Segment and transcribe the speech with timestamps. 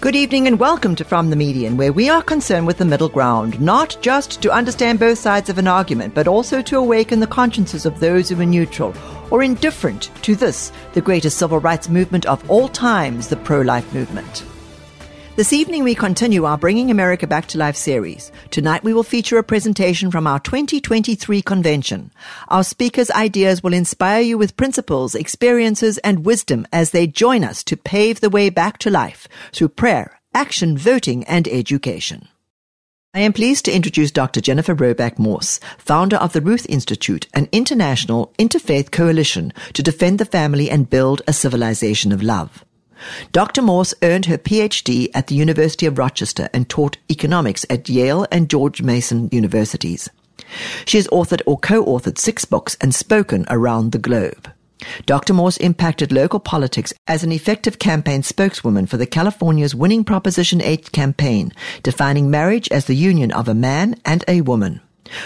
[0.00, 3.08] Good evening and welcome to From the Median, where we are concerned with the middle
[3.08, 7.26] ground, not just to understand both sides of an argument, but also to awaken the
[7.26, 8.94] consciences of those who are neutral
[9.32, 13.92] or indifferent to this, the greatest civil rights movement of all times, the pro life
[13.92, 14.44] movement.
[15.38, 18.32] This evening, we continue our Bringing America Back to Life series.
[18.50, 22.10] Tonight, we will feature a presentation from our 2023 convention.
[22.48, 27.62] Our speakers' ideas will inspire you with principles, experiences, and wisdom as they join us
[27.62, 32.26] to pave the way back to life through prayer, action, voting, and education.
[33.14, 34.40] I am pleased to introduce Dr.
[34.40, 40.24] Jennifer Roback Morse, founder of the Ruth Institute, an international interfaith coalition to defend the
[40.24, 42.64] family and build a civilization of love.
[43.32, 43.62] Dr.
[43.62, 48.50] Morse earned her PhD at the University of Rochester and taught economics at Yale and
[48.50, 50.08] George Mason universities.
[50.84, 54.50] She has authored or co-authored six books and spoken around the globe.
[55.06, 55.34] Dr.
[55.34, 60.92] Morse impacted local politics as an effective campaign spokeswoman for the California's winning Proposition 8
[60.92, 64.80] campaign, defining marriage as the union of a man and a woman.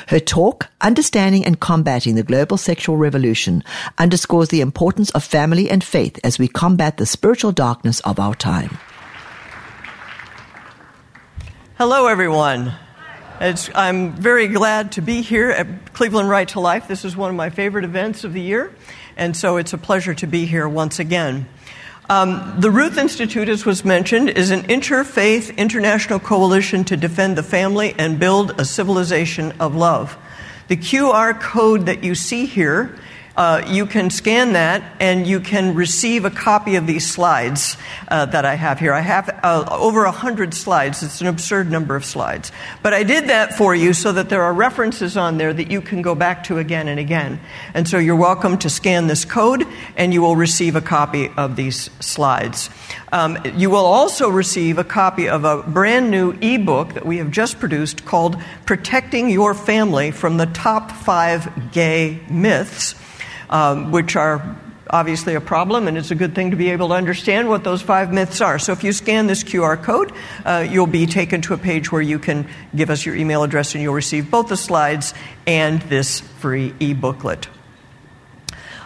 [0.08, 3.64] Her talk, Understanding and Combating the Global Sexual Revolution,
[3.98, 8.34] underscores the importance of family and faith as we combat the spiritual darkness of our
[8.34, 8.78] time.
[11.78, 12.72] Hello, everyone.
[13.40, 16.86] It's, I'm very glad to be here at Cleveland Right to Life.
[16.86, 18.72] This is one of my favorite events of the year,
[19.16, 21.48] and so it's a pleasure to be here once again.
[22.10, 27.42] Um, the Ruth Institute, as was mentioned, is an interfaith international coalition to defend the
[27.42, 30.16] family and build a civilization of love.
[30.68, 32.98] The QR code that you see here
[33.36, 37.76] uh, you can scan that and you can receive a copy of these slides
[38.08, 38.92] uh, that I have here.
[38.92, 41.02] I have uh, over 100 slides.
[41.02, 42.52] It's an absurd number of slides.
[42.82, 45.80] But I did that for you so that there are references on there that you
[45.80, 47.40] can go back to again and again.
[47.72, 49.66] And so you're welcome to scan this code
[49.96, 52.68] and you will receive a copy of these slides.
[53.12, 57.30] Um, you will also receive a copy of a brand new ebook that we have
[57.30, 62.94] just produced called Protecting Your Family from the Top Five Gay Myths
[63.52, 64.56] um, which are
[64.90, 67.80] obviously a problem, and it's a good thing to be able to understand what those
[67.80, 68.58] five myths are.
[68.58, 70.12] So if you scan this QR code,
[70.44, 73.74] uh, you'll be taken to a page where you can give us your email address
[73.74, 75.14] and you'll receive both the slides
[75.46, 77.48] and this free e booklet.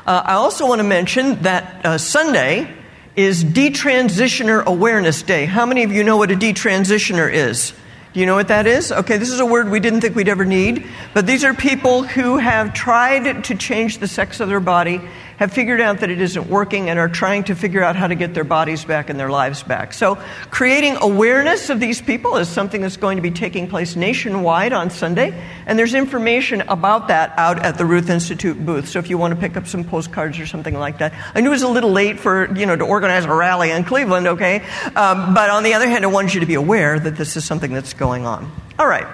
[0.05, 2.73] Uh, I also want to mention that uh, Sunday
[3.17, 5.47] is Detransitioner Awareness Day.
[5.47, 7.73] How many of you know what a detransitioner is?
[8.17, 8.93] Do you know what that is?
[8.93, 12.03] Okay, this is a word we didn't think we'd ever need, but these are people
[12.03, 15.03] who have tried to change the sex of their body
[15.39, 18.15] have figured out that it isn't working and are trying to figure out how to
[18.15, 19.93] get their bodies back and their lives back.
[19.93, 20.17] So,
[20.51, 24.91] creating awareness of these people is something that's going to be taking place nationwide on
[24.91, 28.89] Sunday, and there's information about that out at the Ruth Institute booth.
[28.89, 31.49] So, if you want to pick up some postcards or something like that, I knew
[31.49, 34.61] it was a little late for you know to organize a rally in Cleveland, okay,
[34.95, 37.45] um, but on the other hand, I wanted you to be aware that this is
[37.45, 38.51] something that's going on.
[38.79, 39.07] All right.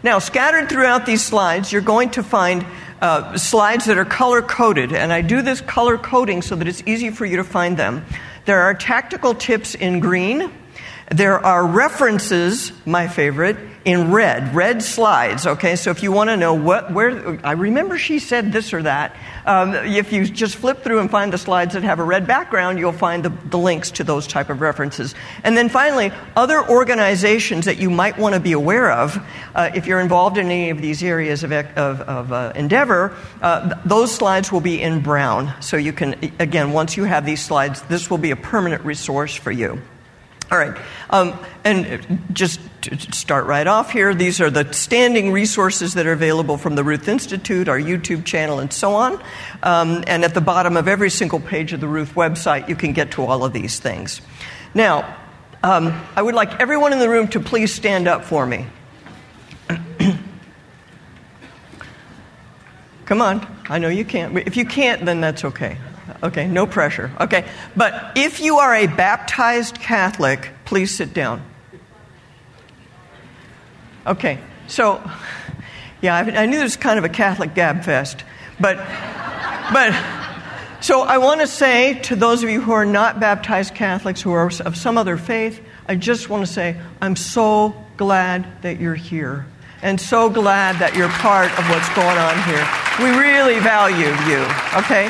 [0.00, 2.64] Now, scattered throughout these slides, you're going to find
[3.00, 6.82] uh, slides that are color coded, and I do this color coding so that it's
[6.86, 8.04] easy for you to find them.
[8.44, 10.50] There are tactical tips in green.
[11.10, 13.56] There are references, my favorite,
[13.86, 15.46] in red, red slides.
[15.46, 18.82] Okay, so if you want to know what, where, I remember she said this or
[18.82, 19.16] that.
[19.46, 22.78] Um, if you just flip through and find the slides that have a red background,
[22.78, 25.14] you'll find the, the links to those type of references.
[25.44, 29.18] And then finally, other organizations that you might want to be aware of
[29.54, 33.16] uh, if you're involved in any of these areas of, of, of uh, endeavor.
[33.40, 37.42] Uh, those slides will be in brown, so you can again once you have these
[37.42, 39.80] slides, this will be a permanent resource for you.
[40.50, 40.76] All right.
[41.10, 46.12] Um, and just to start right off here, these are the standing resources that are
[46.12, 49.22] available from the Ruth Institute, our YouTube channel, and so on.
[49.62, 52.92] Um, and at the bottom of every single page of the Ruth website, you can
[52.94, 54.20] get to all of these things.
[54.74, 55.16] Now,
[55.60, 58.66] Um, I would like everyone in the room to please stand up for me.
[63.06, 63.44] Come on.
[63.68, 64.38] I know you can't.
[64.38, 65.76] If you can't, then that's okay.
[66.22, 67.10] Okay, no pressure.
[67.20, 67.48] Okay.
[67.76, 71.42] But if you are a baptized Catholic, please sit down.
[74.06, 74.38] Okay.
[74.66, 75.02] So,
[76.00, 78.24] yeah, I, I knew this was kind of a Catholic gab fest.
[78.58, 78.76] But,
[79.72, 79.94] but,
[80.80, 84.32] so I want to say to those of you who are not baptized Catholics, who
[84.32, 88.94] are of some other faith, I just want to say, I'm so glad that you're
[88.94, 89.46] here
[89.82, 92.66] and so glad that you're part of what's going on here.
[92.98, 94.42] We really value you,
[94.74, 95.08] okay?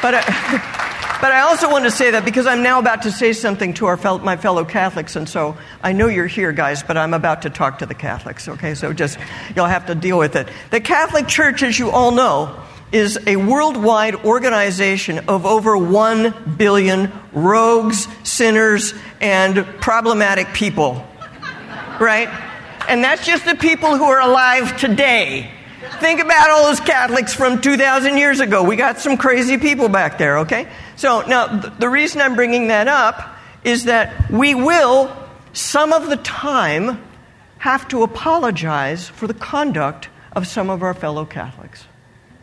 [0.00, 0.22] But, uh,
[1.20, 3.86] but I also want to say that because I'm now about to say something to
[3.86, 7.42] our fellow, my fellow Catholics, and so I know you're here, guys, but I'm about
[7.42, 8.74] to talk to the Catholics, okay?
[8.74, 9.18] So just,
[9.56, 10.48] you'll have to deal with it.
[10.70, 12.62] The Catholic Church, as you all know,
[12.92, 21.04] is a worldwide organization of over 1 billion rogues, sinners, and problematic people.
[22.00, 22.28] Right?
[22.88, 25.52] And that's just the people who are alive today.
[26.00, 28.62] Think about all those Catholics from 2,000 years ago.
[28.62, 30.68] We got some crazy people back there, okay?
[30.96, 35.14] So now, the reason I'm bringing that up is that we will,
[35.52, 37.02] some of the time,
[37.58, 41.84] have to apologize for the conduct of some of our fellow Catholics.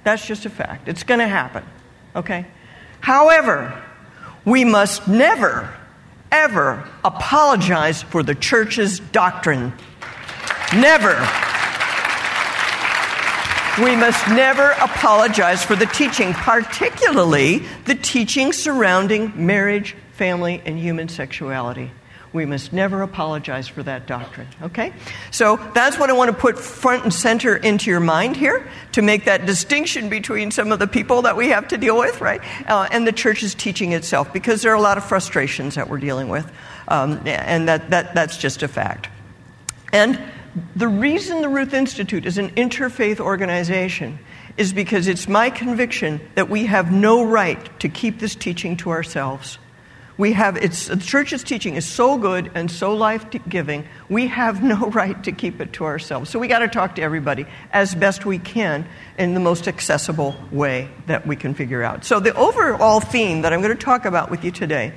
[0.04, 0.88] That's just a fact.
[0.88, 1.64] It's going to happen,
[2.16, 2.46] okay?
[3.00, 3.82] However,
[4.44, 5.74] we must never,
[6.32, 9.74] ever apologize for the church's doctrine.
[10.74, 11.16] Never.
[13.82, 21.10] We must never apologize for the teaching, particularly the teaching surrounding marriage, family, and human
[21.10, 21.92] sexuality.
[22.32, 24.94] We must never apologize for that doctrine, okay?
[25.32, 29.02] So that's what I want to put front and center into your mind here to
[29.02, 32.42] make that distinction between some of the people that we have to deal with, right?
[32.70, 35.98] Uh, and the church's teaching itself, because there are a lot of frustrations that we're
[35.98, 36.50] dealing with,
[36.88, 39.10] um, and that, that, that's just a fact.
[39.92, 40.18] And
[40.76, 44.20] the reason the Ruth Institute is an interfaith organization
[44.58, 48.90] is because it's my conviction that we have no right to keep this teaching to
[48.90, 49.58] ourselves.
[50.18, 54.64] We have, it's, the church's teaching is so good and so life giving, we have
[54.64, 56.30] no right to keep it to ourselves.
[56.30, 58.88] So we got to talk to everybody as best we can
[59.18, 62.06] in the most accessible way that we can figure out.
[62.06, 64.94] So the overall theme that I'm going to talk about with you today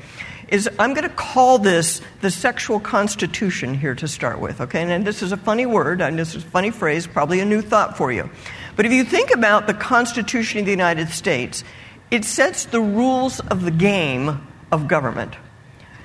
[0.48, 4.82] is I'm going to call this the sexual constitution here to start with, okay?
[4.82, 7.60] And this is a funny word, and this is a funny phrase, probably a new
[7.60, 8.30] thought for you.
[8.76, 11.64] But if you think about the Constitution of the United States,
[12.10, 15.36] it sets the rules of the game of government.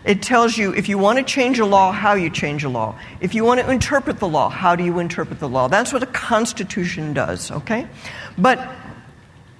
[0.03, 2.99] It tells you if you want to change a law, how you change a law.
[3.21, 5.69] If you want to interpret the law, how do you interpret the law?
[5.69, 7.87] That's what a constitution does, okay?
[8.37, 8.59] But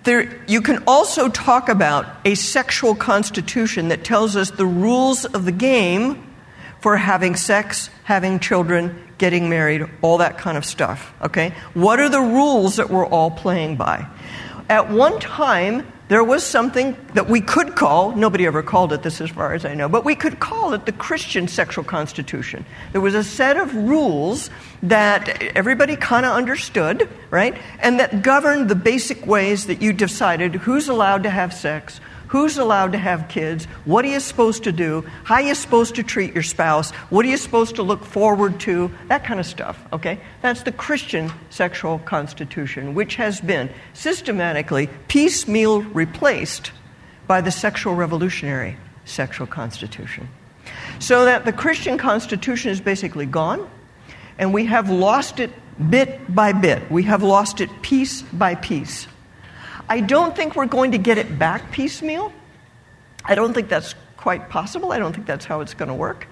[0.04, 5.46] there, you can also talk about a sexual constitution that tells us the rules of
[5.46, 6.34] the game
[6.82, 11.14] for having sex, having children, getting married, all that kind of stuff.
[11.22, 11.54] Okay?
[11.74, 14.08] What are the rules that we're all playing by?
[14.70, 19.22] At one time, there was something that we could call, nobody ever called it this
[19.22, 22.66] as far as I know, but we could call it the Christian sexual constitution.
[22.92, 24.50] There was a set of rules
[24.84, 27.58] that everybody kind of understood, right?
[27.80, 32.02] And that governed the basic ways that you decided who's allowed to have sex,
[32.34, 35.94] who's allowed to have kids, what are you supposed to do, how are you supposed
[35.94, 39.46] to treat your spouse, what are you supposed to look forward to, that kind of
[39.46, 40.20] stuff, okay?
[40.42, 46.72] That's the Christian sexual constitution, which has been systematically piecemeal replaced
[47.28, 50.28] by the sexual revolutionary sexual constitution.
[50.98, 53.70] So that the Christian constitution is basically gone,
[54.40, 55.52] and we have lost it
[55.88, 56.90] bit by bit.
[56.90, 59.06] We have lost it piece by piece.
[59.90, 62.32] I don't think we're going to get it back piecemeal.
[63.26, 64.92] I don't think that's quite possible.
[64.92, 66.28] I don't think that's how it's going to work.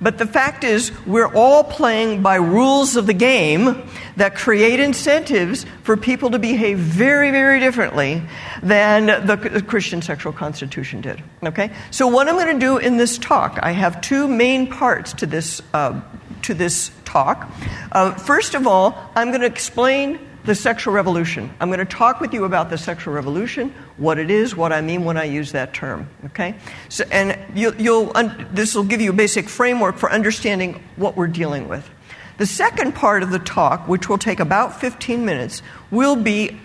[0.00, 5.64] But the fact is, we're all playing by rules of the game that create incentives
[5.82, 8.22] for people to behave very, very differently
[8.62, 11.22] than the Christian sexual constitution did.
[11.44, 11.70] Okay?
[11.90, 15.26] So, what I'm going to do in this talk, I have two main parts to
[15.26, 16.00] this, uh,
[16.42, 17.48] to this talk.
[17.92, 21.52] Uh, first of all, I'm going to explain the sexual revolution.
[21.60, 24.80] I'm going to talk with you about the sexual revolution, what it is, what I
[24.80, 26.08] mean when I use that term.
[26.26, 26.54] Okay,
[26.88, 31.16] so, and you, will un, this will give you a basic framework for understanding what
[31.16, 31.88] we're dealing with.
[32.36, 36.60] The second part of the talk, which will take about 15 minutes, will be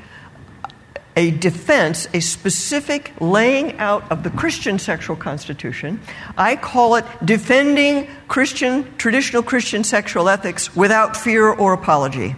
[1.16, 6.00] a defense, a specific laying out of the Christian sexual constitution.
[6.38, 12.36] I call it defending Christian, traditional Christian sexual ethics without fear or apology.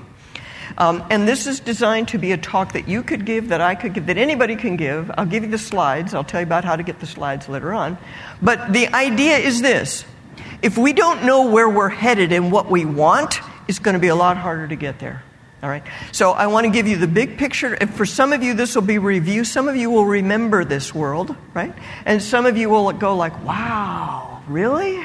[0.82, 3.76] Um, and this is designed to be a talk that you could give, that I
[3.76, 5.12] could give, that anybody can give.
[5.16, 6.16] I'll give you the slides.
[6.16, 8.00] I'll tell you about how to get the slides later on.
[8.42, 10.06] But the idea is this
[10.64, 14.08] If we don't know where we're headed and what we want, it's going to be
[14.08, 15.22] a lot harder to get there.
[15.62, 15.84] All right?
[16.12, 17.76] So I want to give you the big picture.
[17.76, 19.44] And for some of you, this will be review.
[19.44, 21.76] Some of you will remember this world, right?
[22.06, 25.04] And some of you will go like, wow, really?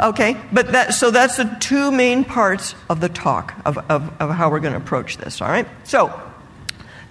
[0.00, 4.30] Okay, but that, so that's the two main parts of the talk of, of, of
[4.30, 5.66] how we're going to approach this, all right?
[5.84, 6.20] So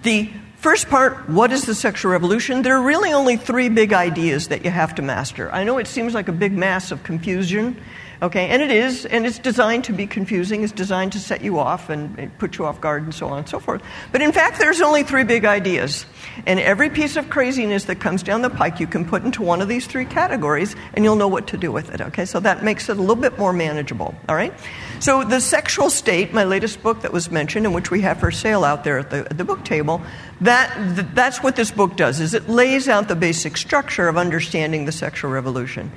[0.02, 2.62] the First part, what is the sexual revolution?
[2.62, 5.52] There are really only three big ideas that you have to master.
[5.52, 7.80] I know it seems like a big mass of confusion,
[8.20, 10.64] Okay, and it is, and it's designed to be confusing.
[10.64, 13.48] It's designed to set you off and put you off guard and so on and
[13.48, 13.80] so forth.
[14.10, 16.04] But in fact, there's only three big ideas.
[16.44, 19.62] And every piece of craziness that comes down the pike, you can put into one
[19.62, 22.00] of these three categories, and you'll know what to do with it.
[22.00, 24.12] Okay, so that makes it a little bit more manageable.
[24.28, 24.52] All right?
[24.98, 28.32] So, The Sexual State, my latest book that was mentioned, and which we have for
[28.32, 30.02] sale out there at the, at the book table,
[30.40, 34.86] that, that's what this book does, is it lays out the basic structure of understanding
[34.86, 35.92] the sexual revolution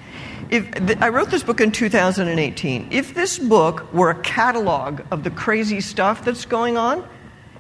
[0.50, 2.90] if I wrote this book in 2018.
[2.92, 7.08] If this book were a catalog of the crazy stuff that's going on,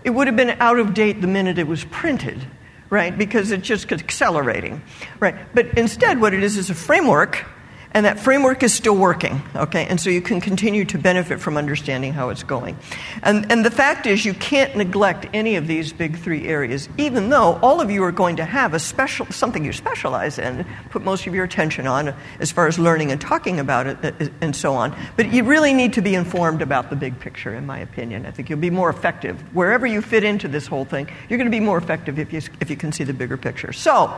[0.03, 2.45] it would have been out of date the minute it was printed,
[2.89, 3.15] right?
[3.15, 4.81] Because it's just accelerating,
[5.19, 5.35] right?
[5.53, 7.45] But instead, what it is is a framework
[7.93, 9.85] and that framework is still working, okay?
[9.85, 12.77] And so you can continue to benefit from understanding how it's going.
[13.23, 17.29] And, and the fact is, you can't neglect any of these big three areas, even
[17.29, 21.03] though all of you are going to have a special, something you specialize in, put
[21.03, 24.55] most of your attention on as far as learning and talking about it uh, and
[24.55, 24.95] so on.
[25.17, 28.25] But you really need to be informed about the big picture, in my opinion.
[28.25, 29.39] I think you'll be more effective.
[29.53, 32.41] Wherever you fit into this whole thing, you're going to be more effective if you,
[32.61, 33.73] if you can see the bigger picture.
[33.73, 34.13] So,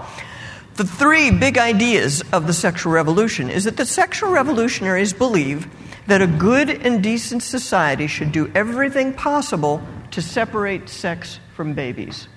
[0.76, 5.68] the three big ideas of the sexual revolution is that the sexual revolutionaries believe
[6.08, 12.28] that a good and decent society should do everything possible to separate sex from babies.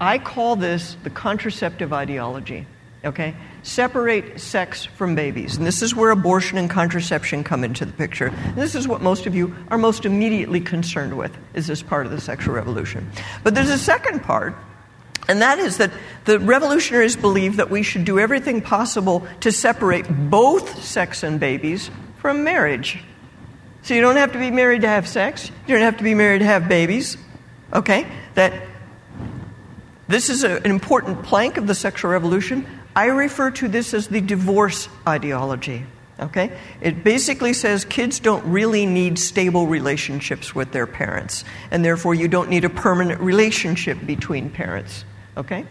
[0.00, 2.66] I call this the contraceptive ideology.
[3.04, 3.36] Okay?
[3.62, 5.56] Separate sex from babies.
[5.56, 8.28] And this is where abortion and contraception come into the picture.
[8.28, 12.06] And this is what most of you are most immediately concerned with, is this part
[12.06, 13.10] of the sexual revolution.
[13.42, 14.56] But there's a second part
[15.28, 15.90] and that is that
[16.24, 21.90] the revolutionaries believe that we should do everything possible to separate both sex and babies
[22.18, 23.02] from marriage.
[23.82, 26.14] So you don't have to be married to have sex, you don't have to be
[26.14, 27.16] married to have babies.
[27.72, 28.06] Okay?
[28.34, 28.52] That
[30.08, 32.66] this is a, an important plank of the sexual revolution.
[32.96, 35.84] I refer to this as the divorce ideology.
[36.20, 36.56] Okay?
[36.80, 42.28] It basically says kids don't really need stable relationships with their parents, and therefore you
[42.28, 45.04] don't need a permanent relationship between parents.
[45.36, 45.66] Okay?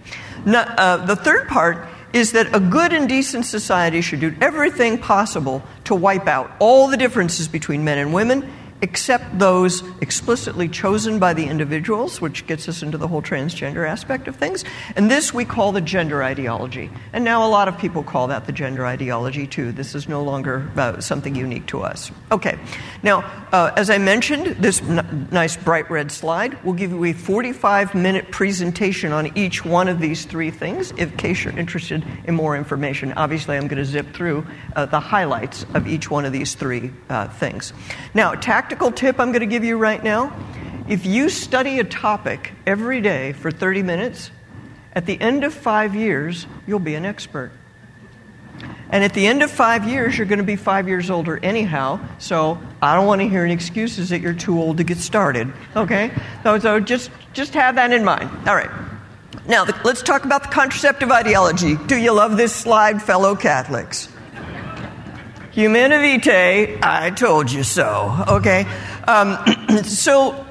[0.46, 4.98] Now, uh, the third part is that a good and decent society should do everything
[5.00, 8.52] possible to wipe out all the differences between men and women
[8.84, 14.28] except those explicitly chosen by the individuals, which gets us into the whole transgender aspect
[14.28, 14.66] of things.
[14.98, 16.92] And this we call the gender ideology.
[17.14, 19.72] And now a lot of people call that the gender ideology too.
[19.72, 22.12] This is no longer uh, something unique to us.
[22.30, 22.60] Okay.
[23.04, 23.22] Now,
[23.54, 27.96] uh, as I mentioned, this n- nice bright red slide will give you a 45
[27.96, 32.58] minute presentation on each one of these three things in case you're interested in more
[32.58, 33.14] information.
[33.14, 36.92] Obviously, I'm going to zip through uh, the highlights of each one of these three
[37.08, 37.72] uh, things.
[38.14, 40.36] Now, tactical practical tip I'm going to give you right now
[40.90, 44.32] if you study a topic every day for 30 minutes,
[44.94, 47.52] at the end of five years, you'll be an expert.
[48.90, 52.00] And at the end of five years, you're going to be five years older anyhow,
[52.18, 55.54] so I don't want to hear any excuses that you're too old to get started,
[55.76, 56.12] okay?
[56.42, 58.30] So, so just, just have that in mind.
[58.48, 58.72] All right.
[59.48, 61.76] Now, the, let's talk about the contraceptive ideology.
[61.76, 64.10] Do you love this slide, fellow Catholics?
[65.54, 68.26] Humanae Vitae, I told you so.
[68.28, 68.66] Okay?
[69.08, 69.38] Um,
[69.84, 70.48] so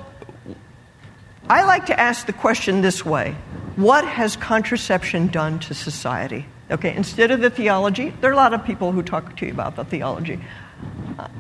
[1.49, 3.33] I like to ask the question this way
[3.75, 6.47] What has contraception done to society?
[6.71, 9.51] Okay, instead of the theology, there are a lot of people who talk to you
[9.51, 10.39] about the theology.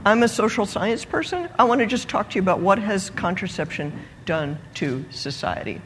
[0.04, 1.48] I'm a social science person.
[1.56, 5.80] I want to just talk to you about what has contraception done to society.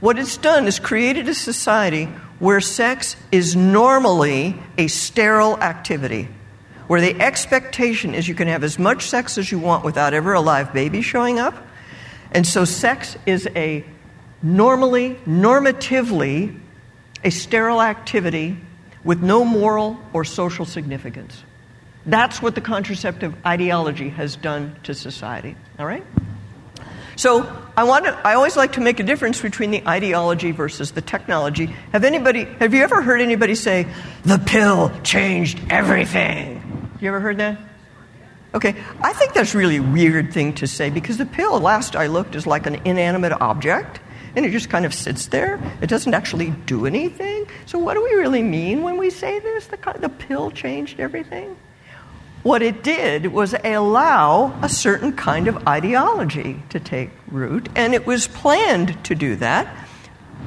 [0.00, 2.06] What it's done is created a society
[2.40, 6.28] where sex is normally a sterile activity
[6.86, 10.32] where the expectation is you can have as much sex as you want without ever
[10.32, 11.54] a live baby showing up.
[12.32, 13.84] And so sex is a
[14.42, 16.58] normally, normatively,
[17.24, 18.56] a sterile activity
[19.04, 21.42] with no moral or social significance.
[22.04, 25.56] That's what the contraceptive ideology has done to society.
[25.78, 26.04] All right?
[27.16, 27.46] So
[27.76, 31.02] I want to, I always like to make a difference between the ideology versus the
[31.02, 31.66] technology.
[31.92, 33.86] Have anybody have you ever heard anybody say
[34.24, 36.71] the pill changed everything?
[37.02, 37.58] You ever heard that?
[38.54, 42.06] Okay, I think that's really a weird thing to say because the pill, last I
[42.06, 43.98] looked, is like an inanimate object
[44.36, 45.60] and it just kind of sits there.
[45.80, 47.46] It doesn't actually do anything.
[47.66, 49.66] So, what do we really mean when we say this?
[49.66, 51.56] The, the pill changed everything?
[52.44, 58.06] what it did was allow a certain kind of ideology to take root, and it
[58.06, 59.68] was planned to do that.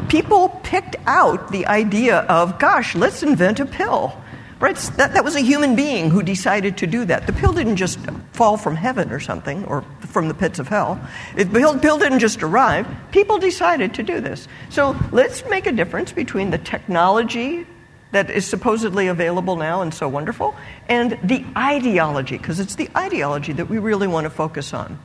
[0.09, 4.21] People picked out the idea of, gosh, let's invent a pill.
[4.65, 4.75] Right?
[4.97, 7.27] That, that was a human being who decided to do that.
[7.27, 7.99] The pill didn't just
[8.33, 10.99] fall from heaven or something, or from the pits of hell.
[11.37, 12.87] It, the pill, pill didn't just arrive.
[13.11, 14.47] People decided to do this.
[14.71, 17.67] So let's make a difference between the technology
[18.11, 20.55] that is supposedly available now and so wonderful,
[20.89, 24.97] and the ideology, because it's the ideology that we really want to focus on.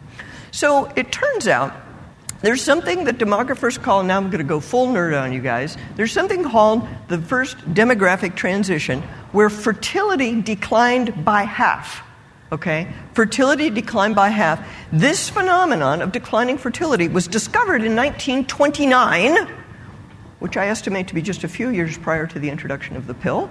[0.52, 1.74] So it turns out
[2.40, 5.76] there's something that demographers call, now I'm going to go full nerd on you guys,
[5.96, 9.02] there's something called the first demographic transition
[9.32, 12.02] where fertility declined by half.
[12.52, 12.92] Okay?
[13.14, 14.66] Fertility declined by half.
[14.92, 19.56] This phenomenon of declining fertility was discovered in 1929
[20.40, 23.14] which I estimate to be just a few years prior to the introduction of the
[23.14, 23.48] pill.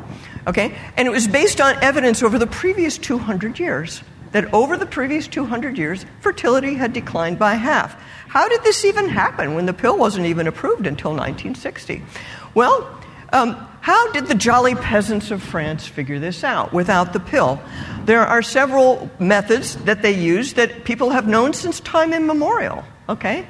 [0.48, 0.75] Okay?
[0.98, 5.27] And it was based on evidence over the previous 200 years that over the previous
[5.27, 7.93] 200 years, fertility had declined by half.
[8.27, 12.03] How did this even happen when the pill wasn't even approved until 1960?
[12.53, 13.00] Well,
[13.33, 17.62] um, how did the jolly peasants of France figure this out without the pill?
[18.05, 22.83] There are several methods that they use that people have known since time immemorial.
[23.07, 23.48] Okay?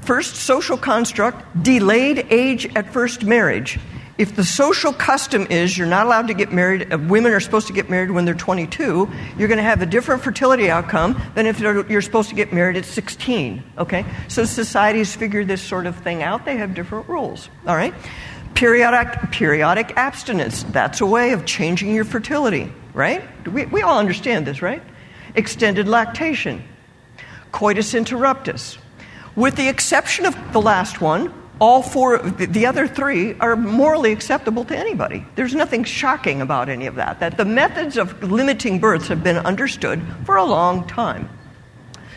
[0.00, 3.78] First social construct delayed age at first marriage.
[4.18, 7.66] If the social custom is you're not allowed to get married, uh, women are supposed
[7.66, 11.46] to get married when they're 22, you're going to have a different fertility outcome than
[11.46, 13.62] if you're supposed to get married at 16.
[13.76, 14.06] Okay?
[14.28, 16.46] So societies figure this sort of thing out.
[16.46, 17.50] They have different rules.
[17.66, 17.92] All right?
[18.56, 20.64] Periodic, periodic abstinence.
[20.64, 23.22] That's a way of changing your fertility, right?
[23.46, 24.82] We, we all understand this, right?
[25.34, 26.64] Extended lactation.
[27.52, 28.78] Coitus interruptus
[29.36, 34.64] with the exception of the last one, all four, the other three are morally acceptable
[34.64, 35.24] to anybody.
[35.36, 37.20] There's nothing shocking about any of that.
[37.20, 41.28] That the methods of limiting births have been understood for a long time.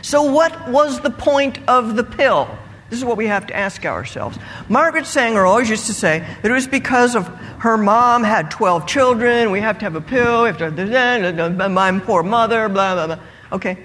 [0.02, 2.50] So, what was the point of the pill?
[2.90, 4.38] This is what we have to ask ourselves.
[4.68, 7.28] Margaret Sanger always used to say that it was because of
[7.60, 11.72] her mom had 12 children, we have to have a pill, we have to have
[11.72, 13.24] my poor mother, blah, blah, blah.
[13.52, 13.78] Okay,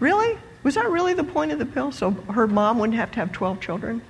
[0.00, 0.36] really?
[0.64, 1.92] Was that really the point of the pill?
[1.92, 4.02] So her mom wouldn't have to have 12 children?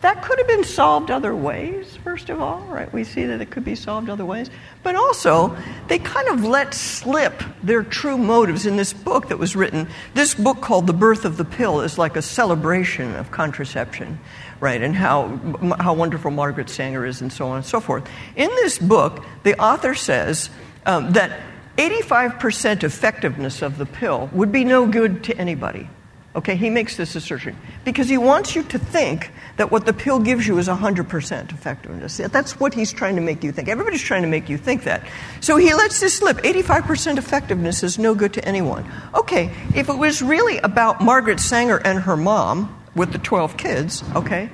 [0.00, 2.92] That could have been solved other ways, first of all, right?
[2.92, 4.48] We see that it could be solved other ways.
[4.84, 5.56] But also,
[5.88, 9.88] they kind of let slip their true motives in this book that was written.
[10.14, 14.20] This book called The Birth of the Pill is like a celebration of contraception,
[14.60, 14.80] right?
[14.80, 15.36] And how,
[15.80, 18.08] how wonderful Margaret Sanger is, and so on and so forth.
[18.36, 20.48] In this book, the author says
[20.86, 21.40] um, that
[21.76, 25.88] 85% effectiveness of the pill would be no good to anybody.
[26.38, 30.20] Okay, he makes this assertion because he wants you to think that what the pill
[30.20, 32.18] gives you is 100% effectiveness.
[32.18, 33.66] That's what he's trying to make you think.
[33.66, 35.02] Everybody's trying to make you think that.
[35.40, 38.88] So he lets this slip 85% effectiveness is no good to anyone.
[39.16, 44.04] Okay, if it was really about Margaret Sanger and her mom with the 12 kids,
[44.14, 44.48] okay,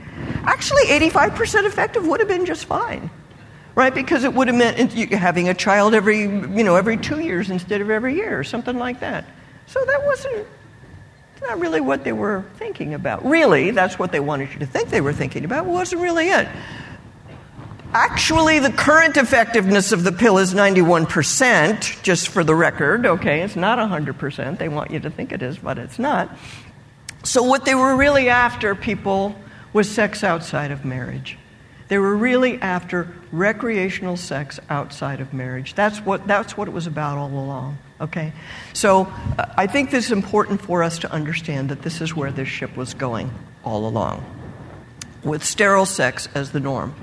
[0.44, 3.10] actually 85% effective would have been just fine.
[3.74, 7.50] Right, because it would have meant having a child every, you know, every two years
[7.50, 9.26] instead of every year, or something like that.
[9.66, 10.46] So that wasn't
[11.44, 13.24] not really what they were thinking about.
[13.24, 15.66] Really, that's what they wanted you to think they were thinking about.
[15.66, 16.48] Wasn't really it.
[17.92, 23.42] Actually, the current effectiveness of the pill is 91%, just for the record, okay?
[23.42, 24.59] It's not 100%.
[24.59, 26.37] They want you to think it is, but it's not.
[27.22, 29.37] So, what they were really after, people,
[29.72, 31.38] was sex outside of marriage.
[31.87, 35.74] They were really after recreational sex outside of marriage.
[35.74, 37.78] That's what, that's what it was about all along.
[38.00, 38.33] Okay?
[38.72, 39.07] So
[39.38, 42.48] uh, I think this is important for us to understand that this is where this
[42.48, 43.30] ship was going
[43.64, 44.24] all along,
[45.22, 46.94] with sterile sex as the norm.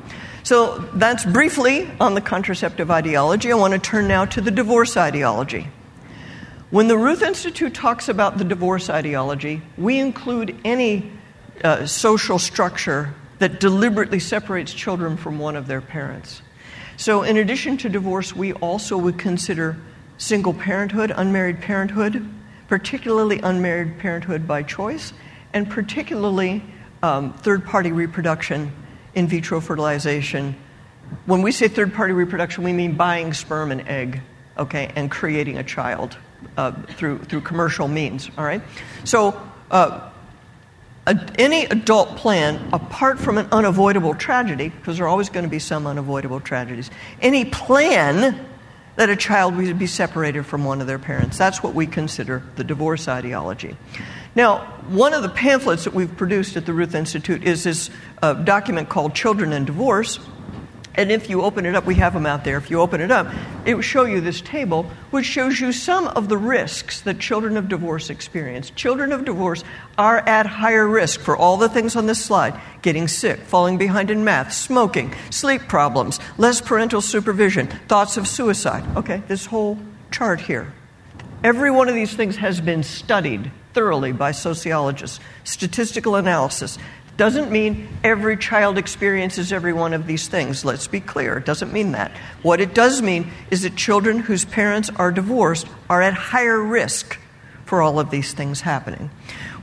[0.43, 3.51] So that's briefly on the contraceptive ideology.
[3.51, 5.67] I want to turn now to the divorce ideology.
[6.71, 11.11] When the Ruth Institute talks about the divorce ideology, we include any
[11.63, 16.41] uh, social structure that deliberately separates children from one of their parents.
[16.97, 19.75] So, in addition to divorce, we also would consider
[20.21, 22.23] single parenthood, unmarried parenthood,
[22.67, 25.13] particularly unmarried parenthood by choice,
[25.51, 26.63] and particularly
[27.01, 28.71] um, third party reproduction,
[29.15, 30.55] in vitro fertilization.
[31.25, 34.21] When we say third party reproduction, we mean buying sperm and egg,
[34.59, 36.15] okay, and creating a child
[36.55, 38.61] uh, through, through commercial means, all right?
[39.03, 40.11] So, uh,
[41.07, 45.49] a, any adult plan, apart from an unavoidable tragedy, because there are always going to
[45.49, 48.47] be some unavoidable tragedies, any plan
[48.95, 51.37] that a child would be separated from one of their parents.
[51.37, 53.77] That's what we consider the divorce ideology.
[54.35, 57.89] Now, one of the pamphlets that we've produced at the Ruth Institute is this
[58.21, 60.19] uh, document called Children and Divorce.
[60.95, 62.57] And if you open it up, we have them out there.
[62.57, 63.27] If you open it up,
[63.65, 67.55] it will show you this table, which shows you some of the risks that children
[67.55, 68.71] of divorce experience.
[68.71, 69.63] Children of divorce
[69.97, 74.11] are at higher risk for all the things on this slide getting sick, falling behind
[74.11, 78.83] in math, smoking, sleep problems, less parental supervision, thoughts of suicide.
[78.97, 79.77] Okay, this whole
[80.09, 80.73] chart here.
[81.43, 86.77] Every one of these things has been studied thoroughly by sociologists, statistical analysis.
[87.17, 90.65] Doesn't mean every child experiences every one of these things.
[90.65, 91.37] Let's be clear.
[91.37, 92.11] It doesn't mean that.
[92.41, 97.19] What it does mean is that children whose parents are divorced are at higher risk
[97.65, 99.09] for all of these things happening.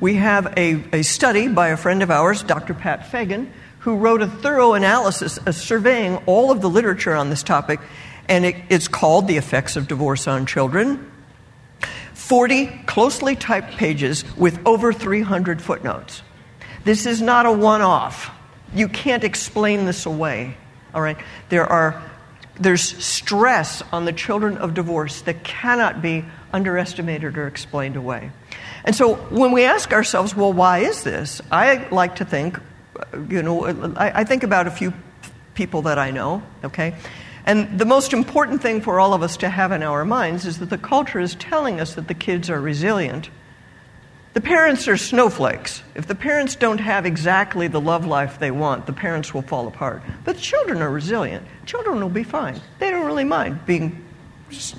[0.00, 2.74] We have a, a study by a friend of ours, Dr.
[2.74, 7.42] Pat Fagan, who wrote a thorough analysis of surveying all of the literature on this
[7.42, 7.80] topic,
[8.28, 11.10] and it, it's called The Effects of Divorce on Children.
[12.14, 16.22] 40 closely typed pages with over 300 footnotes.
[16.84, 18.30] This is not a one off.
[18.74, 20.56] You can't explain this away.
[20.94, 21.18] All right?
[21.48, 22.02] There are
[22.60, 28.32] there's stress on the children of divorce that cannot be underestimated or explained away.
[28.84, 31.40] And so when we ask ourselves, well, why is this?
[31.52, 33.64] I like to think, uh, you know,
[33.96, 34.92] I, I think about a few
[35.54, 36.94] people that I know, okay?
[37.44, 40.58] And the most important thing for all of us to have in our minds is
[40.58, 43.30] that the culture is telling us that the kids are resilient
[44.34, 45.82] the parents are snowflakes.
[45.94, 49.66] If the parents don't have exactly the love life they want, the parents will fall
[49.66, 50.02] apart.
[50.24, 51.46] But children are resilient.
[51.66, 52.60] Children will be fine.
[52.78, 54.04] They don't really mind being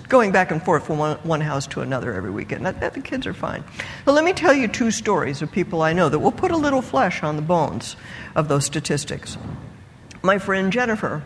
[0.08, 2.66] going back and forth from one, one house to another every weekend.
[2.66, 3.64] That, that, the kids are fine.
[4.06, 6.58] But let me tell you two stories of people I know that will put a
[6.58, 7.96] little flesh on the bones
[8.36, 9.38] of those statistics.
[10.22, 11.24] My friend Jennifer,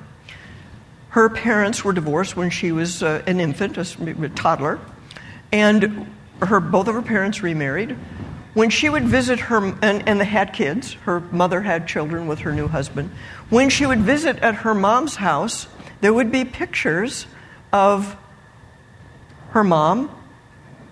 [1.10, 4.80] her parents were divorced when she was uh, an infant, a, a toddler,
[5.52, 6.08] and
[6.48, 7.92] her, both of her parents remarried.
[8.54, 12.40] When she would visit her, and, and they had kids, her mother had children with
[12.40, 13.10] her new husband.
[13.50, 15.68] When she would visit at her mom's house,
[16.02, 17.26] there would be pictures
[17.72, 18.16] of
[19.50, 20.12] her mom,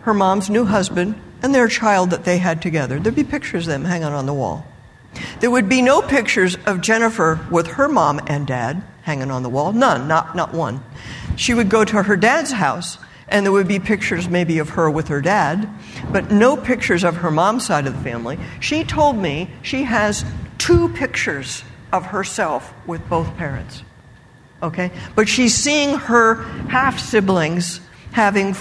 [0.01, 2.99] her mom's new husband, and their child that they had together.
[2.99, 4.65] There'd be pictures of them hanging on the wall.
[5.39, 9.49] There would be no pictures of Jennifer with her mom and dad hanging on the
[9.49, 9.73] wall.
[9.73, 10.83] None, not, not one.
[11.35, 12.97] She would go to her dad's house
[13.31, 15.67] and there would be pictures maybe of her with her dad,
[16.11, 18.37] but no pictures of her mom's side of the family.
[18.59, 20.23] She told me she has
[20.57, 23.83] two pictures of herself with both parents.
[24.61, 24.91] Okay?
[25.15, 26.35] But she's seeing her
[26.69, 28.53] half siblings having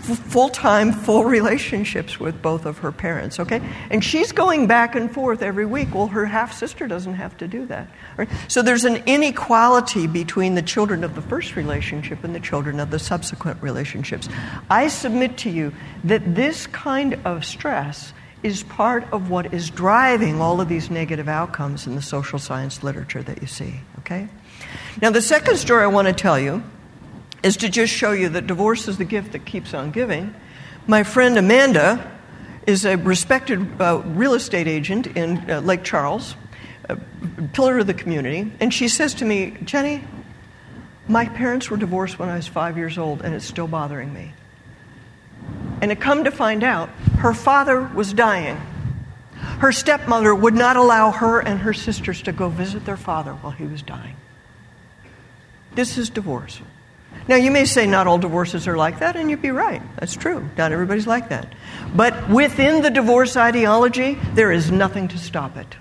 [0.00, 3.60] full time, full relationships with both of her parents, okay?
[3.90, 5.94] And she's going back and forth every week.
[5.94, 7.88] Well, her half sister doesn't have to do that.
[8.16, 8.28] Right?
[8.48, 12.90] So there's an inequality between the children of the first relationship and the children of
[12.90, 14.28] the subsequent relationships.
[14.70, 15.72] I submit to you
[16.04, 21.28] that this kind of stress is part of what is driving all of these negative
[21.28, 24.28] outcomes in the social science literature that you see, okay?
[25.02, 26.62] Now, the second story I want to tell you
[27.42, 30.34] is to just show you that divorce is the gift that keeps on giving.
[30.86, 32.18] My friend Amanda
[32.66, 36.36] is a respected uh, real estate agent in uh, Lake Charles,
[36.88, 36.98] a
[37.52, 40.04] pillar of the community, and she says to me, Jenny,
[41.08, 44.32] my parents were divorced when I was five years old, and it's still bothering me.
[45.80, 48.56] And it come to find out, her father was dying.
[49.58, 53.52] Her stepmother would not allow her and her sisters to go visit their father while
[53.52, 54.16] he was dying.
[55.74, 56.60] This is divorce.
[57.30, 59.80] Now, you may say not all divorces are like that, and you'd be right.
[60.00, 60.50] That's true.
[60.58, 61.54] Not everybody's like that.
[61.94, 65.76] But within the divorce ideology, there is nothing to stop it.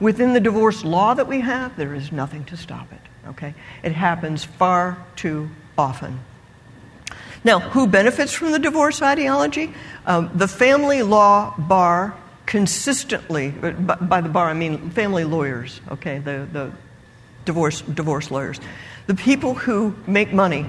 [0.00, 3.28] Within the divorce law that we have, there is nothing to stop it.
[3.28, 3.52] Okay?
[3.82, 6.18] It happens far too often.
[7.44, 9.74] Now, who benefits from the divorce ideology?
[10.06, 16.20] Um, the family law bar consistently, by, by the bar I mean family lawyers, okay,
[16.20, 16.72] the, the
[17.44, 18.60] divorce, divorce lawyers
[19.06, 20.66] the people who make money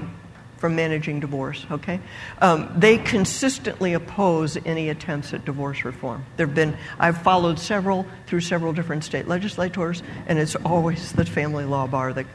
[0.58, 2.00] from managing divorce, okay?
[2.39, 6.26] Um, they consistently oppose any attempts at divorce reform.
[6.36, 11.26] There have been, I've followed several through several different state legislators, and it's always the
[11.26, 12.26] family law bar that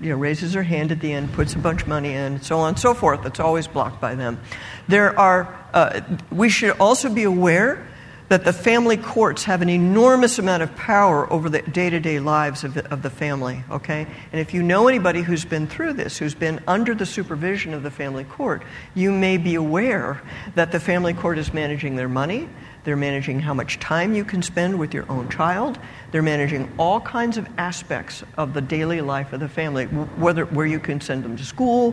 [0.00, 2.58] you know, raises their hand at the end, puts a bunch of money in, so
[2.58, 3.26] on and so forth.
[3.26, 4.40] It's always blocked by them.
[4.86, 7.87] There are, uh, we should also be aware
[8.28, 12.20] that the family courts have an enormous amount of power over the day to day
[12.20, 14.06] lives of the, of the family, okay?
[14.32, 17.82] And if you know anybody who's been through this, who's been under the supervision of
[17.82, 18.62] the family court,
[18.94, 20.20] you may be aware
[20.54, 22.48] that the family court is managing their money,
[22.84, 25.78] they're managing how much time you can spend with your own child,
[26.12, 30.66] they're managing all kinds of aspects of the daily life of the family, whether where
[30.66, 31.92] you can send them to school,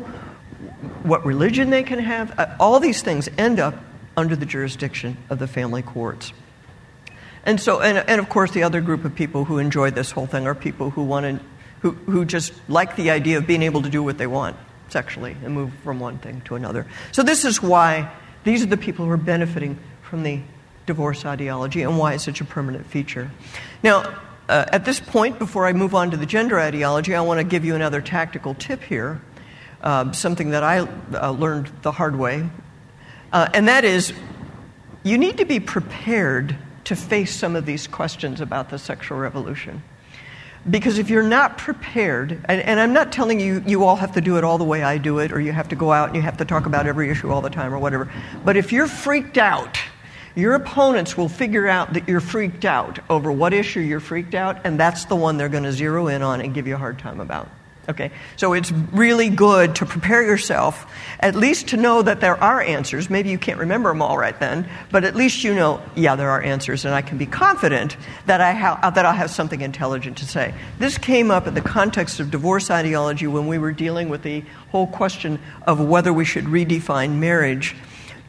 [1.04, 3.76] what religion they can have, uh, all these things end up
[4.18, 6.34] under the jurisdiction of the family courts.
[7.46, 10.26] And so, and, and of course, the other group of people who enjoy this whole
[10.26, 11.46] thing are people who want to
[11.82, 14.56] who, who just like the idea of being able to do what they want
[14.90, 16.88] sexually and move from one thing to another.
[17.12, 18.12] So, this is why
[18.44, 20.42] these are the people who are benefiting from the
[20.88, 23.30] divorce ideology and why it's such a permanent feature.
[23.84, 27.40] Now, uh, at this point, before I move on to the gender ideology, I want
[27.40, 29.22] to give you another tactical tip here,
[29.82, 32.50] uh, something that I uh, learned the hard way.
[33.36, 34.14] Uh, and that is,
[35.04, 39.84] you need to be prepared to face some of these questions about the sexual revolution.
[40.70, 44.22] Because if you're not prepared, and, and, I'm not telling you you all have to
[44.22, 46.16] do it all the way I do it, or you have to go out and
[46.16, 48.10] you have to talk about every issue all the time, or whatever,
[48.46, 49.78] but if you're freaked out,
[50.34, 54.62] your opponents will figure out that you're freaked out over what issue you're freaked out,
[54.64, 57.00] and that's the one they're going to zero in on and give you a hard
[57.00, 57.50] time about.
[57.88, 58.12] Okay?
[58.36, 63.10] So it's really good to prepare yourself, at least to know that there are answers.
[63.10, 66.30] Maybe you can't remember them all right then, but at least you know, yeah, there
[66.30, 69.62] are answers, and I can be confident that, I ha- uh, that I'll have something
[69.62, 70.54] intelligent to say.
[70.80, 74.44] This came up in the context of divorce ideology when we were dealing with the
[74.72, 77.76] whole question of whether we should redefine marriage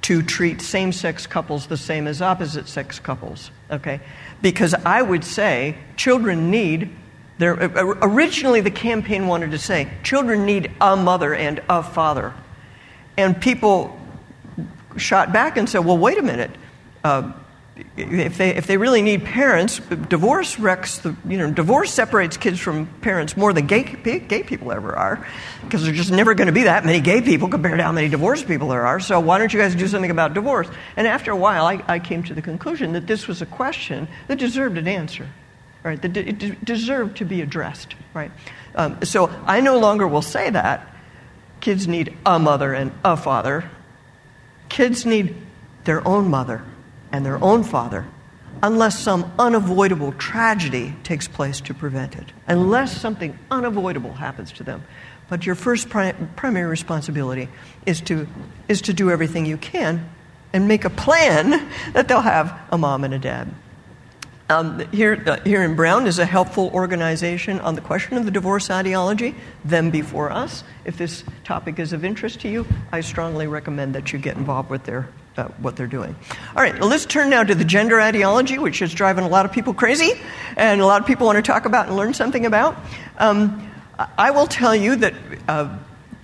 [0.02, 3.50] to treat same sex couples the same as opposite sex couples.
[3.70, 4.00] Okay?
[4.42, 6.90] Because I would say children need
[7.38, 12.32] there, originally, the campaign wanted to say children need a mother and a father.
[13.18, 13.98] And people
[14.96, 16.50] shot back and said, well, wait a minute.
[17.04, 17.32] Uh,
[17.98, 22.58] if they, if they really need parents, divorce wrecks the, you know, divorce separates kids
[22.58, 25.26] from parents more than gay, gay people ever are,
[25.62, 28.08] because there's just never going to be that many gay people compared to how many
[28.08, 28.98] divorced people there are.
[28.98, 30.68] So why don't you guys do something about divorce?
[30.96, 34.08] And after a while, I, I came to the conclusion that this was a question
[34.28, 35.28] that deserved an answer
[35.86, 36.02] right?
[36.02, 38.32] That it deserved to be addressed, right?
[38.74, 40.94] Um, so I no longer will say that.
[41.60, 43.70] Kids need a mother and a father.
[44.68, 45.36] Kids need
[45.84, 46.64] their own mother
[47.12, 48.06] and their own father
[48.62, 54.82] unless some unavoidable tragedy takes place to prevent it, unless something unavoidable happens to them.
[55.28, 57.48] But your first pri- primary responsibility
[57.84, 58.26] is to,
[58.68, 60.08] is to do everything you can
[60.52, 63.54] and make a plan that they'll have a mom and a dad.
[64.48, 68.30] Um, here, uh, here in Brown is a helpful organization on the question of the
[68.30, 70.62] divorce ideology, Them Before Us.
[70.84, 74.70] If this topic is of interest to you, I strongly recommend that you get involved
[74.70, 76.14] with their, uh, what they're doing.
[76.54, 79.46] All right, well, let's turn now to the gender ideology, which is driving a lot
[79.46, 80.12] of people crazy,
[80.56, 82.76] and a lot of people want to talk about and learn something about.
[83.18, 83.68] Um,
[84.16, 85.14] I will tell you that
[85.48, 85.76] uh,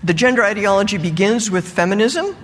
[0.05, 2.37] the gender ideology begins with feminism.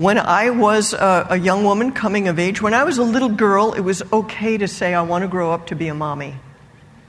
[0.00, 3.28] When I was a, a, young woman coming of age, when I was a little
[3.28, 6.36] girl, it was okay to say, I want to grow up to be a mommy,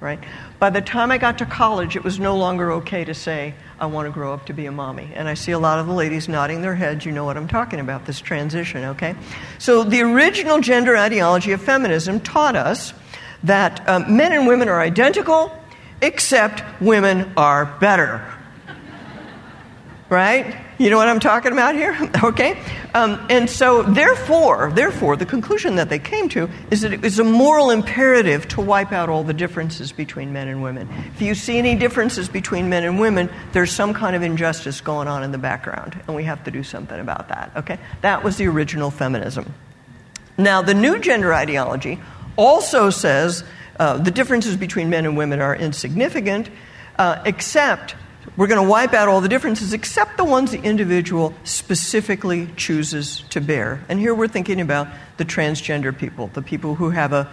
[0.02, 0.20] right?
[0.60, 3.86] By the time I got to college, it was no longer okay to say, I
[3.86, 5.10] want to grow up to be a mommy.
[5.16, 7.06] And I see a lot of the ladies nodding their heads.
[7.06, 9.16] You know what I'm talking about, this transition, okay?
[9.58, 12.94] So the original gender ideology of feminism taught us
[13.46, 15.58] that um, men and women are identical,
[16.02, 18.41] except women are better.
[20.12, 20.58] Right?
[20.78, 21.98] You know what I'm talking about here?
[22.24, 22.62] okay?
[22.94, 27.18] Um, and so, therefore, therefore, the conclusion that they came to is that it was
[27.18, 30.90] a moral imperative to wipe out all the differences between men and women.
[31.16, 35.08] If you see any differences between men and women, there's some kind of injustice going
[35.08, 37.52] on in the background, and we have to do something about that.
[37.56, 37.80] Okay?
[38.02, 39.54] That was the original feminism.
[40.38, 42.02] Now, the new gender ideology
[42.36, 43.46] also says
[43.80, 46.50] uh, the differences between men and women are insignificant,
[46.98, 47.96] uh, except
[48.38, 53.24] we're going to wipe out all the differences except the ones the individual specifically chooses
[53.30, 53.84] to bear.
[53.90, 57.30] And here we're thinking about the transgender people, the people who have a,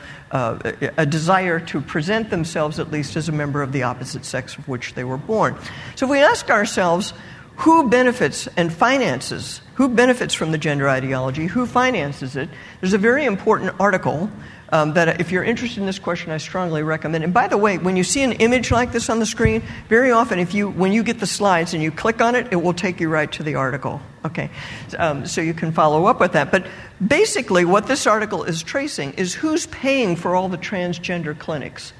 [0.96, 4.66] a desire to present themselves at least as a member of the opposite sex of
[4.66, 5.56] which they were born.
[5.94, 7.12] So if we ask ourselves,
[7.58, 9.60] who benefits and finances?
[9.74, 11.46] Who benefits from the gender ideology?
[11.46, 12.48] Who finances it?
[12.80, 14.30] There's a very important article
[14.70, 17.24] um, that if you're interested in this question, I strongly recommend.
[17.24, 20.10] And by the way, when you see an image like this on the screen, very
[20.10, 22.74] often, if you when you get the slides and you click on it, it will
[22.74, 24.00] take you right to the article.
[24.24, 24.50] Okay,
[24.98, 26.50] um, so you can follow up with that.
[26.50, 26.66] But
[27.06, 31.92] basically, what this article is tracing is who's paying for all the transgender clinics,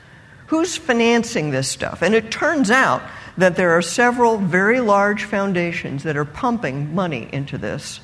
[0.48, 3.02] who's financing this stuff, and it turns out
[3.38, 8.00] that there are several very large foundations that are pumping money into this.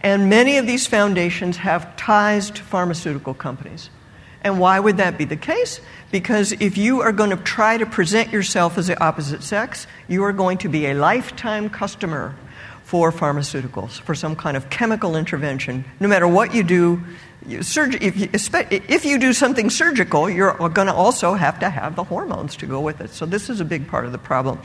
[0.00, 3.90] And many of these foundations have ties to pharmaceutical companies.
[4.42, 5.80] And why would that be the case?
[6.10, 10.24] Because if you are going to try to present yourself as the opposite sex, you
[10.24, 12.34] are going to be a lifetime customer
[12.82, 15.84] for pharmaceuticals, for some kind of chemical intervention.
[16.00, 17.02] No matter what you do,
[17.48, 22.66] if, you, do something surgical, you're going to also have to have the hormones to
[22.66, 23.10] go with it.
[23.10, 24.60] So, this is a big part of the problem.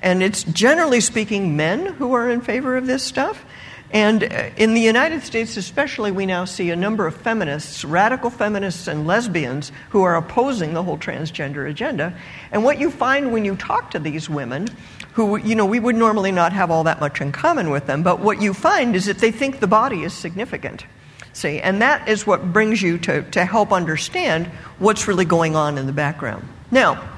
[0.00, 3.44] And it's generally speaking men who are in favor of this stuff.
[3.92, 8.30] And uh, in the United States, especially, we now see a number of feminists, radical
[8.30, 12.14] feminists and lesbians, who are opposing the whole transgender agenda.
[12.50, 14.68] And what you find when you talk to these women,
[15.12, 18.02] who, you know, we would normally not have all that much in common with them,
[18.02, 20.86] but what you find is that they think the body is significant.
[21.34, 24.46] See, and that is what brings you to, to help understand
[24.78, 26.48] what's really going on in the background.
[26.70, 27.08] Now,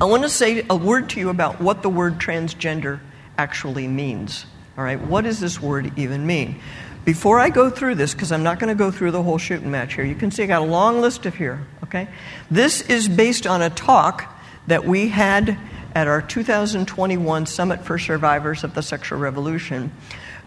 [0.00, 3.00] I want to say a word to you about what the word transgender
[3.38, 4.46] actually means.
[4.80, 6.58] All right, what does this word even mean?
[7.04, 9.70] Before I go through this, because I'm not going to go through the whole shooting
[9.70, 12.08] match here, you can see I got a long list of here, okay?
[12.50, 14.34] This is based on a talk
[14.68, 15.58] that we had
[15.94, 19.92] at our 2021 Summit for Survivors of the Sexual Revolution.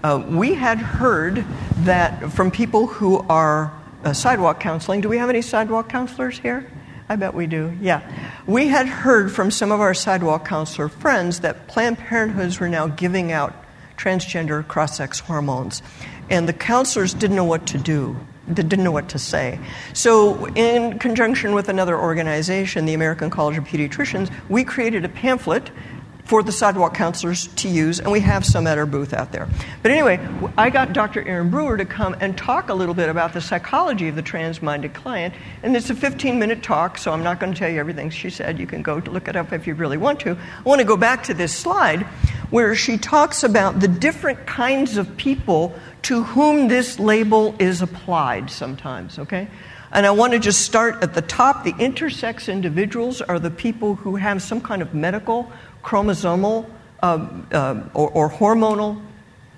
[0.04, 1.46] Uh, we had heard
[1.82, 3.72] that from people who are
[4.04, 5.02] uh, sidewalk counseling.
[5.02, 6.72] Do we have any sidewalk counselors here?
[7.08, 8.02] I bet we do, yeah.
[8.48, 12.88] We had heard from some of our sidewalk counselor friends that Planned Parenthoods were now
[12.88, 13.60] giving out
[14.04, 15.82] transgender cross sex hormones.
[16.30, 18.18] And the counselors didn't know what to do.
[18.48, 19.58] They didn't know what to say.
[19.94, 25.72] So, in conjunction with another organization, the American College of Pediatricians, we created a pamphlet
[26.26, 29.48] for the sidewalk counselors to use, and we have some at our booth out there.
[29.82, 30.20] But anyway,
[30.58, 31.26] I got Dr.
[31.28, 34.62] Erin Brewer to come and talk a little bit about the psychology of the trans
[34.62, 35.34] minded client.
[35.64, 38.30] And it's a 15 minute talk, so I'm not going to tell you everything she
[38.30, 38.58] said.
[38.58, 40.32] You can go look it up if you really want to.
[40.32, 42.06] I want to go back to this slide
[42.54, 48.48] where she talks about the different kinds of people to whom this label is applied
[48.48, 49.48] sometimes, okay?
[49.92, 51.64] And I want to just start at the top.
[51.64, 55.52] The intersex individuals are the people who have some kind of medical
[55.84, 56.70] chromosomal
[57.02, 59.02] um, um, or, or, hormonal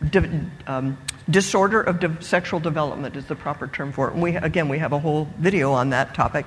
[0.10, 0.98] di- um,
[1.30, 4.14] disorder of de- sexual development is the proper term for it.
[4.14, 6.46] And we, again, we have a whole video on that topic.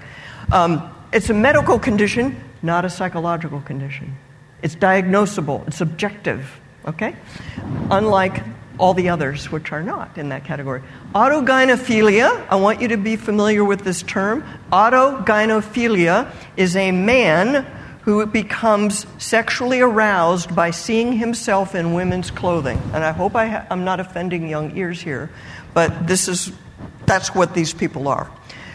[0.51, 4.17] Um, it's a medical condition, not a psychological condition.
[4.63, 7.15] It's diagnosable, it's objective, okay?
[7.91, 8.43] Unlike
[8.79, 10.83] all the others, which are not in that category.
[11.15, 14.45] Autogynephilia, I want you to be familiar with this term.
[14.73, 17.67] Autogynephilia is a man
[18.03, 22.81] who becomes sexually aroused by seeing himself in women's clothing.
[22.95, 25.31] And I hope I am not offending young ears here,
[25.75, 26.53] but this is,
[27.05, 28.31] that's what these people are.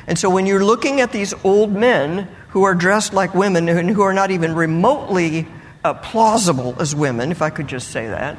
[0.06, 3.90] And so when you're looking at these old men who are dressed like women and
[3.90, 5.48] who are not even remotely
[5.84, 8.38] uh, plausible as women, if I could just say that,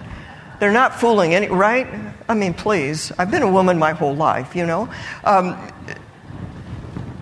[0.61, 1.87] they're not fooling any, right?
[2.29, 3.13] I mean, please.
[3.19, 4.89] I've been a woman my whole life, you know.
[5.25, 5.57] Um,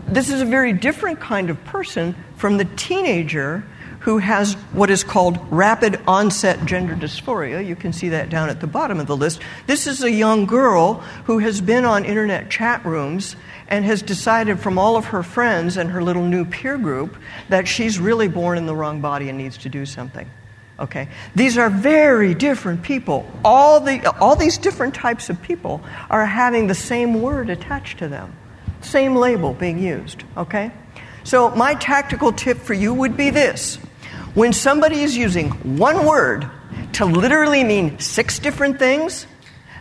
[0.06, 3.64] this is a very different kind of person from the teenager
[4.00, 7.64] who has what is called rapid onset gender dysphoria.
[7.64, 9.40] You can see that down at the bottom of the list.
[9.66, 13.36] This is a young girl who has been on internet chat rooms
[13.72, 17.16] and has decided from all of her friends and her little new peer group
[17.48, 20.30] that she's really born in the wrong body and needs to do something.
[20.78, 21.08] Okay?
[21.34, 23.26] These are very different people.
[23.42, 25.80] All, the, all these different types of people
[26.10, 28.36] are having the same word attached to them,
[28.82, 30.22] same label being used.
[30.36, 30.70] Okay?
[31.24, 33.76] So, my tactical tip for you would be this
[34.34, 36.46] when somebody is using one word
[36.94, 39.26] to literally mean six different things,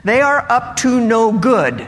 [0.06, 1.86] they are up to no good.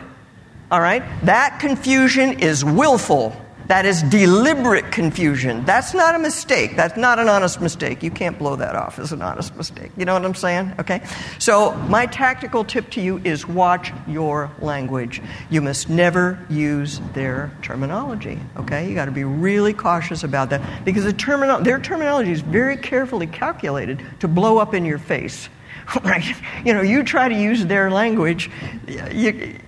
[0.74, 1.04] All right?
[1.24, 3.40] That confusion is willful.
[3.68, 5.64] That is deliberate confusion.
[5.66, 6.76] That's not a mistake.
[6.76, 8.02] That's not an honest mistake.
[8.02, 9.92] You can't blow that off as an honest mistake.
[9.96, 10.74] You know what I'm saying?
[10.80, 11.04] Okay?
[11.38, 15.22] So, my tactical tip to you is watch your language.
[15.52, 18.40] You must never use their terminology.
[18.58, 18.90] Okay?
[18.90, 22.78] You got to be really cautious about that because the termino- their terminology is very
[22.78, 25.50] carefully calculated to blow up in your face.
[26.04, 26.34] Right?
[26.66, 28.50] You know, you try to use their language,
[28.88, 29.60] you,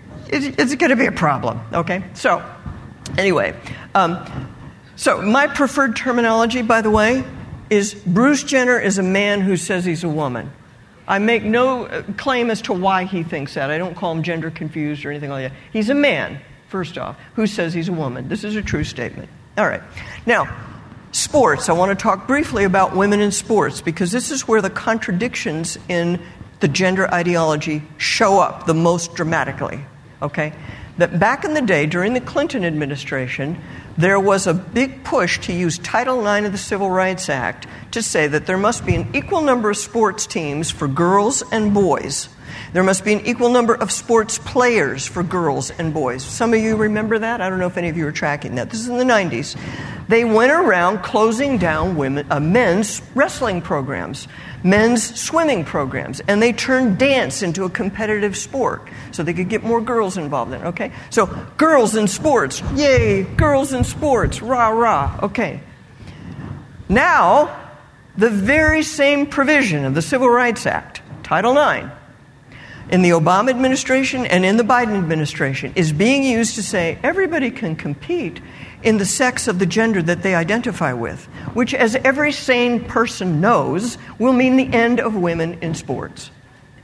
[0.43, 1.62] it's going to be a problem.
[1.74, 2.04] Okay?
[2.13, 2.43] So,
[3.17, 3.56] Anyway,
[3.93, 4.52] um,
[4.95, 7.24] so my preferred terminology, by the way,
[7.69, 10.52] is Bruce Jenner is a man who says he's a woman.
[11.08, 13.69] I make no uh, claim as to why he thinks that.
[13.69, 15.58] I don't call him gender confused or anything like that.
[15.71, 18.28] He's a man, first off, who says he's a woman.
[18.28, 19.30] This is a true statement.
[19.58, 19.82] All right.
[20.26, 20.54] Now,
[21.12, 21.69] sports.
[21.69, 25.78] I want to talk briefly about women in sports because this is where the contradictions
[25.88, 26.21] in
[26.60, 29.86] the gender ideology show up the most dramatically.
[30.21, 30.54] Okay?
[30.97, 33.62] that back in the day, during the Clinton administration,
[33.97, 38.01] there was a big push to use Title IX of the Civil Rights Act to
[38.01, 42.29] say that there must be an equal number of sports teams for girls and boys.
[42.74, 46.24] There must be an equal number of sports players for girls and boys.
[46.24, 47.42] Some of you remember that?
[47.42, 48.70] I don't know if any of you are tracking that.
[48.70, 49.58] This is in the 90s.
[50.08, 54.28] They went around closing down women, uh, men's wrestling programs
[54.66, 59.63] men's swimming programs, and they turned dance into a competitive sport so they could get
[59.63, 60.92] more girls involved in it, okay?
[61.12, 65.62] So, girls in sports, yay, girls in sports, rah, rah, okay.
[66.90, 67.62] Now,
[68.18, 71.92] the very same provision of the Civil Rights Act, Title IX,
[72.90, 77.52] in the Obama administration and in the Biden administration is being used to say everybody
[77.52, 78.40] can compete
[78.83, 83.42] in the sex of the gender that they identify with, which, as every sane person
[83.42, 86.29] knows, will mean the end of women in sports.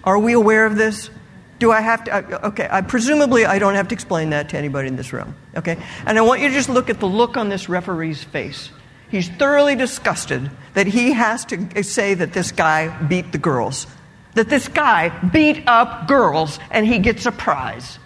[0.03, 1.11] Are we aware of this?
[1.59, 2.15] Do I have to?
[2.15, 5.35] Uh, okay, I, presumably I don't have to explain that to anybody in this room.
[5.55, 5.77] Okay?
[6.07, 8.71] And I want you to just look at the look on this referee's face.
[9.11, 13.85] He's thoroughly disgusted that he has to uh, say that this guy beat the girls,
[14.33, 17.99] that this guy beat up girls and he gets a prize.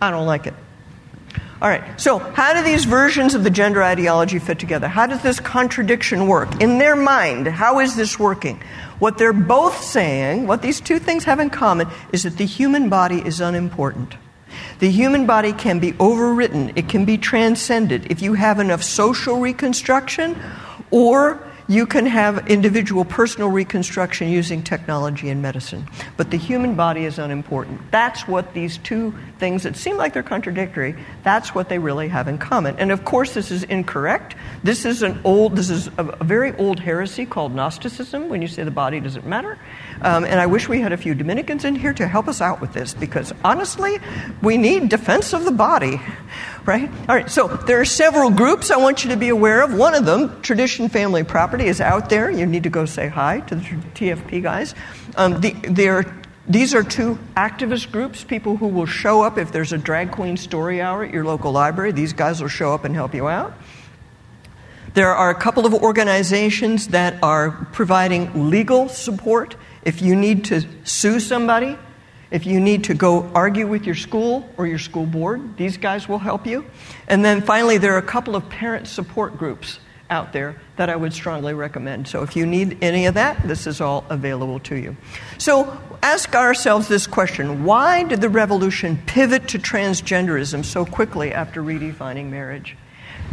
[0.00, 0.54] I don't like it.
[1.60, 4.86] All right, so how do these versions of the gender ideology fit together?
[4.86, 6.60] How does this contradiction work?
[6.60, 8.62] In their mind, how is this working?
[9.00, 12.88] What they're both saying, what these two things have in common, is that the human
[12.88, 14.14] body is unimportant.
[14.78, 19.40] The human body can be overwritten, it can be transcended if you have enough social
[19.40, 20.40] reconstruction
[20.92, 25.86] or you can have individual personal reconstruction using technology and medicine.
[26.16, 27.80] But the human body is unimportant.
[27.90, 32.26] That's what these two things that seem like they're contradictory, that's what they really have
[32.26, 32.76] in common.
[32.78, 34.34] And of course, this is incorrect.
[34.62, 38.64] This is an old, this is a, very old heresy called Gnosticism when you say
[38.64, 39.58] the body doesn't matter.
[40.00, 42.60] Um, and I wish we had a few Dominicans in here to help us out
[42.60, 43.98] with this because honestly,
[44.42, 46.00] we need defense of the body,
[46.68, 46.90] right?
[47.08, 49.72] All right, so there are several groups I want you to be aware of.
[49.72, 52.30] One of them, Tradition Family Property, is out there.
[52.30, 54.74] You need to go say hi to the TFP guys.
[55.16, 56.04] Um, the,
[56.46, 60.36] these are two activist groups, people who will show up if there's a drag queen
[60.36, 61.92] story hour at your local library.
[61.92, 63.54] These guys will show up and help you out.
[64.92, 70.66] There are a couple of organizations that are providing legal support if you need to
[70.84, 71.78] sue somebody,
[72.30, 76.08] if you need to go argue with your school or your school board, these guys
[76.08, 76.64] will help you.
[77.06, 80.96] And then finally, there are a couple of parent support groups out there that I
[80.96, 82.08] would strongly recommend.
[82.08, 84.96] So if you need any of that, this is all available to you.
[85.38, 91.62] So ask ourselves this question Why did the revolution pivot to transgenderism so quickly after
[91.62, 92.76] redefining marriage?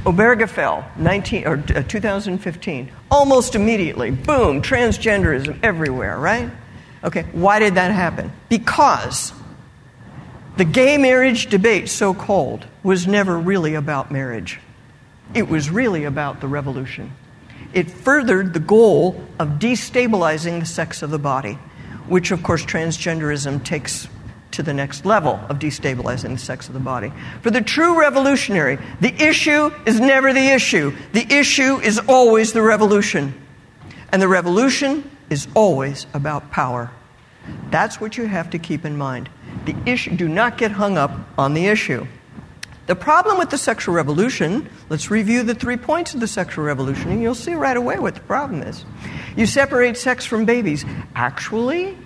[0.04, 6.50] Obergefell, 19, or, uh, 2015, almost immediately, boom, transgenderism everywhere, right?
[7.06, 8.32] Okay, why did that happen?
[8.50, 9.32] Because
[10.58, 14.60] the gay marriage debate, so called, was never really about marriage.
[15.34, 17.12] It was really about the revolution.
[17.74, 21.60] It furthered the goal of destabilizing the sex of the body,
[22.08, 24.08] which, of course, transgenderism takes
[24.52, 27.12] to the next level of destabilizing the sex of the body.
[27.42, 30.96] For the true revolutionary, the issue is never the issue.
[31.12, 33.34] The issue is always the revolution.
[34.12, 36.92] And the revolution is always about power.
[37.70, 39.30] That's what you have to keep in mind.
[39.66, 42.08] The issue, do not get hung up on the issue.
[42.88, 47.10] The problem with the sexual revolution, let's review the three points of the sexual revolution,
[47.10, 48.86] and you'll see right away what the problem is.
[49.36, 50.86] You separate sex from babies.
[51.16, 51.98] Actually,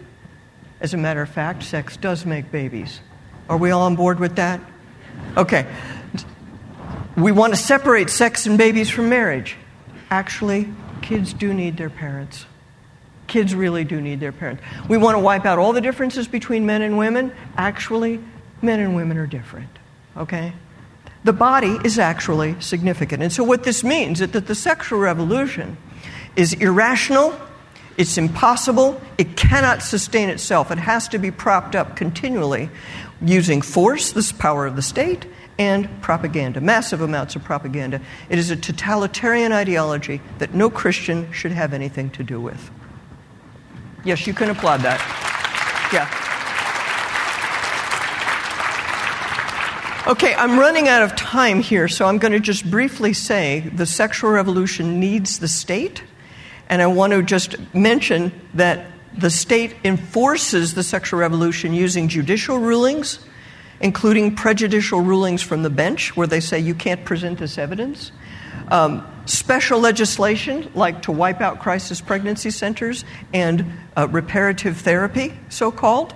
[0.80, 3.02] as a matter of fact, sex does make babies.
[3.50, 4.62] Are we all on board with that?
[5.36, 5.68] Okay.
[7.18, 9.58] We want to separate sex and babies from marriage.
[10.10, 10.70] Actually,
[11.02, 12.46] kids do need their parents.
[13.30, 14.62] Kids really do need their parents.
[14.90, 17.32] We want to wipe out all the differences between men and women.
[17.56, 18.20] Actually,
[18.62, 19.70] men and women are different.
[20.18, 20.52] Okay?
[21.24, 23.24] The body is actually significant.
[23.24, 25.78] And so, what this means is that the sexual revolution
[26.36, 27.40] is irrational
[28.00, 29.00] it's impossible.
[29.18, 30.72] It cannot sustain itself.
[30.72, 32.70] It has to be propped up continually
[33.22, 35.26] using force, this power of the state,
[35.58, 38.00] and propaganda, massive amounts of propaganda.
[38.30, 42.72] It is a totalitarian ideology that no Christian should have anything to do with.
[44.04, 45.00] Yes, you can applaud that.
[45.92, 46.08] Yeah.
[50.12, 53.86] Okay, I'm running out of time here, so I'm going to just briefly say the
[53.86, 56.04] sexual revolution needs the state
[56.70, 58.86] and I want to just mention that
[59.18, 63.20] the state enforces the sexual revolution using judicial rulings,
[63.82, 68.12] including prejudicial rulings from the bench where they say you can't present this evidence.
[68.70, 73.66] Um, special legislation, like to wipe out crisis pregnancy centers and
[73.96, 76.14] uh, reparative therapy, so called.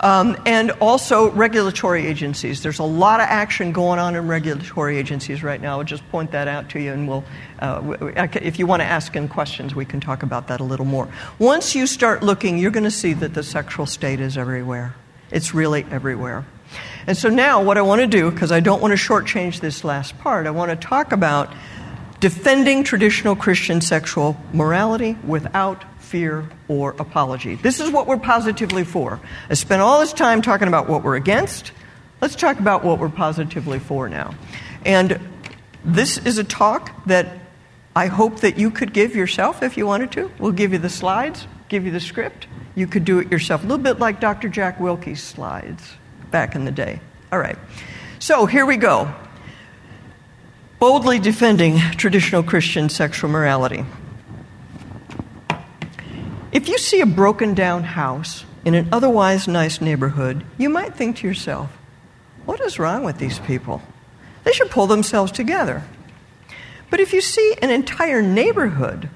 [0.00, 2.62] Um, and also regulatory agencies.
[2.62, 5.78] There's a lot of action going on in regulatory agencies right now.
[5.78, 7.24] I'll just point that out to you, and we'll,
[7.60, 7.96] uh,
[8.42, 11.08] if you want to ask in questions, we can talk about that a little more.
[11.38, 14.94] Once you start looking, you're going to see that the sexual state is everywhere.
[15.30, 16.44] It's really everywhere.
[17.06, 19.84] And so now, what I want to do, because I don't want to shortchange this
[19.84, 21.52] last part, I want to talk about
[22.24, 27.56] defending traditional Christian sexual morality without fear, or apology.
[27.56, 29.20] This is what we're positively for.
[29.50, 31.72] I spent all this time talking about what we're against.
[32.22, 34.34] Let's talk about what we're positively for now.
[34.86, 35.20] And
[35.84, 37.28] this is a talk that
[37.94, 40.32] I hope that you could give yourself if you wanted to.
[40.38, 42.46] We'll give you the slides, give you the script.
[42.74, 43.62] you could do it yourself.
[43.64, 44.48] A little bit like Dr.
[44.48, 45.92] Jack Willke's slides
[46.30, 47.00] back in the day.
[47.30, 47.58] All right.
[48.18, 49.14] So here we go.
[50.84, 53.86] Boldly defending traditional Christian sexual morality.
[56.52, 61.16] If you see a broken down house in an otherwise nice neighborhood, you might think
[61.16, 61.70] to yourself,
[62.44, 63.80] what is wrong with these people?
[64.44, 65.84] They should pull themselves together.
[66.90, 69.08] But if you see an entire neighborhood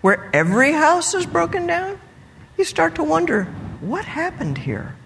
[0.00, 2.00] where every house is broken down,
[2.58, 3.44] you start to wonder
[3.80, 4.96] what happened here?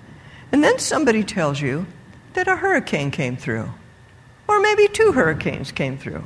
[0.51, 1.87] And then somebody tells you
[2.33, 3.69] that a hurricane came through,
[4.49, 6.25] or maybe two hurricanes came through,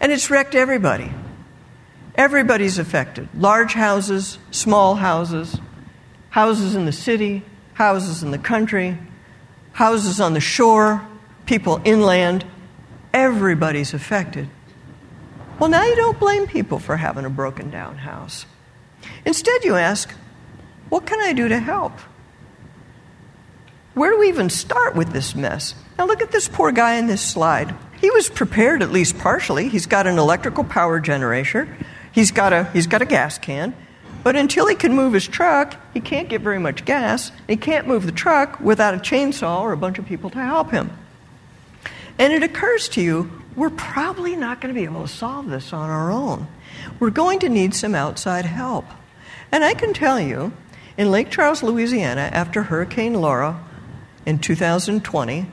[0.00, 1.10] and it's wrecked everybody.
[2.14, 5.58] Everybody's affected large houses, small houses,
[6.30, 7.42] houses in the city,
[7.74, 8.98] houses in the country,
[9.72, 11.06] houses on the shore,
[11.46, 12.44] people inland.
[13.12, 14.48] Everybody's affected.
[15.58, 18.46] Well, now you don't blame people for having a broken down house.
[19.24, 20.10] Instead, you ask,
[20.88, 21.92] What can I do to help?
[24.00, 25.74] Where do we even start with this mess?
[25.98, 27.74] Now, look at this poor guy in this slide.
[28.00, 29.68] He was prepared, at least partially.
[29.68, 31.68] He's got an electrical power generator,
[32.10, 33.76] he's got a, he's got a gas can.
[34.24, 37.30] But until he can move his truck, he can't get very much gas.
[37.46, 40.70] He can't move the truck without a chainsaw or a bunch of people to help
[40.70, 40.96] him.
[42.18, 45.74] And it occurs to you, we're probably not going to be able to solve this
[45.74, 46.48] on our own.
[47.00, 48.86] We're going to need some outside help.
[49.52, 50.54] And I can tell you,
[50.96, 53.62] in Lake Charles, Louisiana, after Hurricane Laura
[54.26, 55.46] in 2020,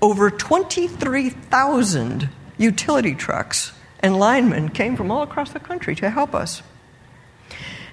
[0.00, 6.62] over 23,000 utility trucks and linemen came from all across the country to help us.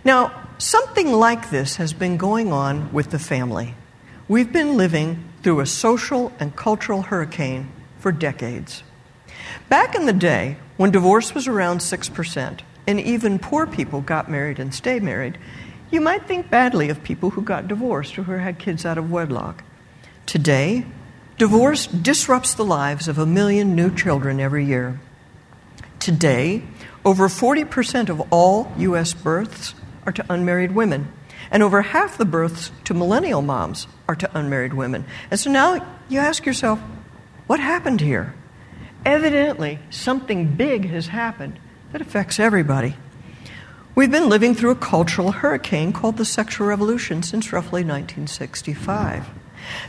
[0.03, 3.73] Now, something like this has been going on with the family.
[4.28, 8.84] We've been living through a social and cultural hurricane for decades.
[9.69, 14.59] Back in the day, when divorce was around 6%, and even poor people got married
[14.59, 15.38] and stayed married,
[15.89, 19.11] you might think badly of people who got divorced or who had kids out of
[19.11, 19.63] wedlock.
[20.26, 20.86] Today,
[21.38, 24.99] divorce disrupts the lives of a million new children every year.
[25.99, 26.63] Today,
[27.03, 29.13] over 40% of all U.S.
[29.13, 31.11] births are to unmarried women,
[31.51, 35.05] and over half the births to millennial moms are to unmarried women.
[35.30, 36.80] And so now you ask yourself,
[37.45, 38.34] what happened here?
[39.05, 41.59] Evidently, something big has happened
[41.91, 42.95] that affects everybody.
[43.93, 49.28] We've been living through a cultural hurricane called the sexual revolution since roughly 1965.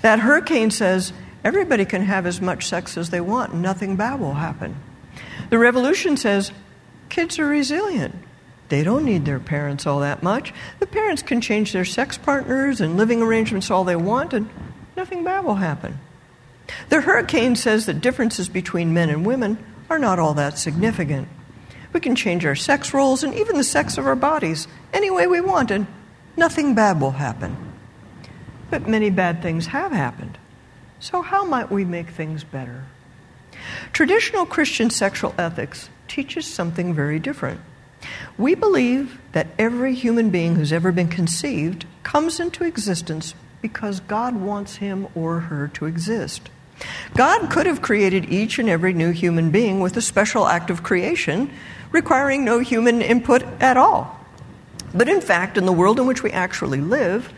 [0.02, 1.12] That hurricane says
[1.44, 4.76] everybody can have as much sex as they want and nothing bad will happen.
[5.50, 6.52] The revolution says
[7.08, 8.14] kids are resilient.
[8.68, 10.52] They don't need their parents all that much.
[10.80, 14.48] The parents can change their sex partners and living arrangements all they want, and
[14.96, 16.00] nothing bad will happen.
[16.88, 21.28] The hurricane says that differences between men and women are not all that significant.
[21.92, 25.28] We can change our sex roles and even the sex of our bodies any way
[25.28, 25.86] we want, and
[26.36, 27.56] nothing bad will happen.
[28.70, 30.38] But many bad things have happened.
[30.98, 32.84] So, how might we make things better?
[33.92, 37.60] Traditional Christian sexual ethics teaches something very different.
[38.38, 44.36] We believe that every human being who's ever been conceived comes into existence because God
[44.36, 46.50] wants him or her to exist.
[47.14, 50.82] God could have created each and every new human being with a special act of
[50.82, 51.50] creation
[51.90, 54.20] requiring no human input at all.
[54.94, 57.32] But in fact, in the world in which we actually live,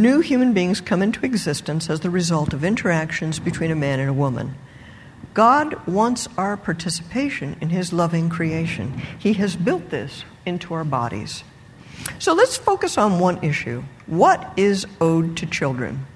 [0.00, 4.10] new human beings come into existence as the result of interactions between a man and
[4.10, 4.54] a woman.
[5.34, 9.00] God wants our participation in His loving creation.
[9.18, 11.44] He has built this into our bodies.
[12.18, 16.06] So let's focus on one issue what is owed to children?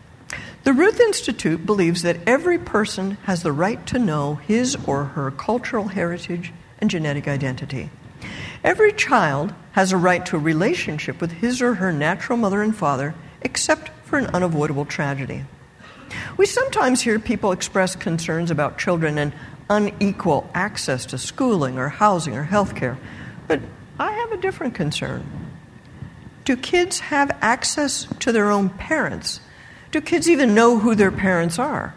[0.65, 5.31] The Ruth Institute believes that every person has the right to know his or her
[5.31, 7.91] cultural heritage and genetic identity.
[8.65, 12.75] Every child has a right to a relationship with his or her natural mother and
[12.75, 13.15] father,
[13.47, 15.45] except for an unavoidable tragedy.
[16.37, 19.33] We sometimes hear people express concerns about children and
[19.71, 22.99] unequal access to schooling or housing or health care,
[23.49, 23.61] but
[23.99, 25.25] I have a different concern.
[26.45, 29.41] Do kids have access to their own parents
[29.97, 31.95] do kids even know who their parents are?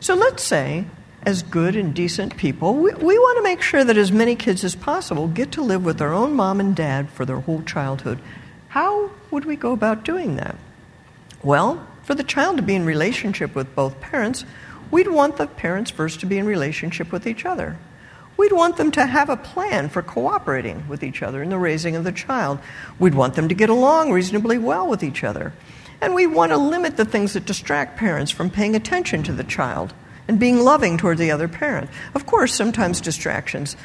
[0.00, 0.86] So let's say,
[1.22, 4.64] as good and decent people, we, we want to make sure that as many kids
[4.64, 8.18] as possible get to live with their own mom and dad for their whole childhood.
[8.74, 10.56] How would we go about doing that?
[11.44, 14.44] Well, for the child to be in relationship with both parents,
[14.90, 17.76] we'd want the parents first to be in relationship with each other.
[18.36, 21.94] We'd want them to have a plan for cooperating with each other in the raising
[21.94, 22.58] of the child.
[22.98, 25.52] We'd want them to get along reasonably well with each other.
[26.00, 29.44] And we want to limit the things that distract parents from paying attention to the
[29.44, 29.94] child
[30.28, 31.90] and being loving toward the other parent.
[32.14, 33.76] Of course, sometimes distractions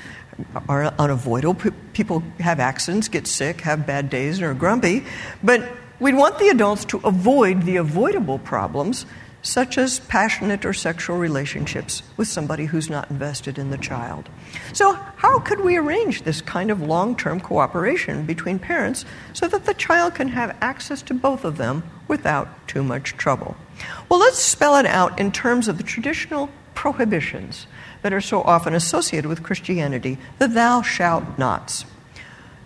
[0.68, 1.72] are unavoidable.
[1.94, 5.06] People have accidents, get sick, have bad days, and are grumpy.
[5.44, 5.68] But
[6.00, 9.06] we'd want the adults to avoid the avoidable problems
[9.42, 14.30] such as passionate or sexual relationships with somebody who's not invested in the child.
[14.74, 19.66] So, how could we arrange this kind of long term cooperation between parents so that
[19.66, 23.56] the child can have access to both of them without too much trouble?
[24.08, 27.68] Well, let's spell it out in terms of the traditional prohibitions
[28.02, 31.86] that are so often associated with Christianity the thou shalt nots.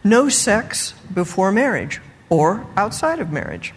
[0.03, 3.73] No sex before marriage or outside of marriage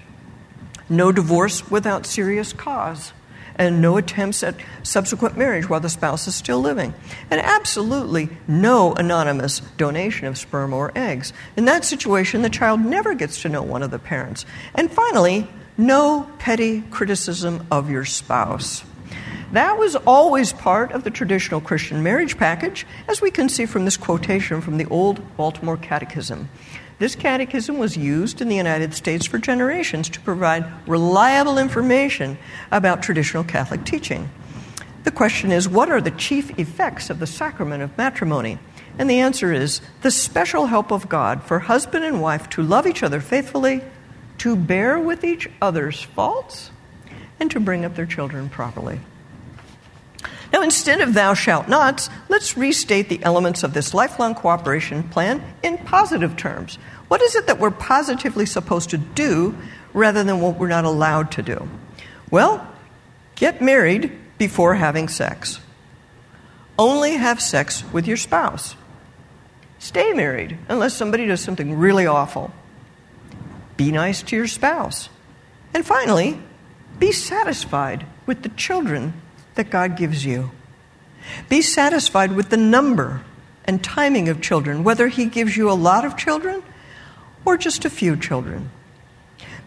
[0.88, 3.12] no divorce without serious cause,
[3.56, 6.94] and no attempts at subsequent marriage while the spouse is still living,
[7.30, 11.32] and absolutely no anonymous donation of sperm or eggs.
[11.56, 14.44] In that situation, the child never gets to know one of the parents.
[14.74, 18.84] And finally, no petty criticism of your spouse.
[19.52, 23.84] That was always part of the traditional Christian marriage package, as we can see from
[23.84, 26.48] this quotation from the Old Baltimore Catechism.
[26.98, 32.38] This catechism was used in the United States for generations to provide reliable information
[32.72, 34.30] about traditional Catholic teaching.
[35.04, 38.58] The question is what are the chief effects of the sacrament of matrimony?
[38.98, 42.86] And the answer is the special help of God for husband and wife to love
[42.86, 43.82] each other faithfully,
[44.38, 46.70] to bear with each other's faults,
[47.38, 49.00] and to bring up their children properly.
[50.52, 55.42] Now, instead of thou shalt nots, let's restate the elements of this lifelong cooperation plan
[55.62, 56.76] in positive terms.
[57.08, 59.56] What is it that we're positively supposed to do
[59.92, 61.68] rather than what we're not allowed to do?
[62.30, 62.66] Well,
[63.34, 65.60] get married before having sex.
[66.78, 68.76] Only have sex with your spouse.
[69.78, 72.52] Stay married unless somebody does something really awful.
[73.76, 75.08] Be nice to your spouse.
[75.74, 76.40] And finally,
[76.98, 79.20] be satisfied with the children
[79.54, 80.50] that God gives you.
[81.48, 83.22] Be satisfied with the number
[83.64, 86.62] and timing of children, whether He gives you a lot of children
[87.44, 88.70] or just a few children.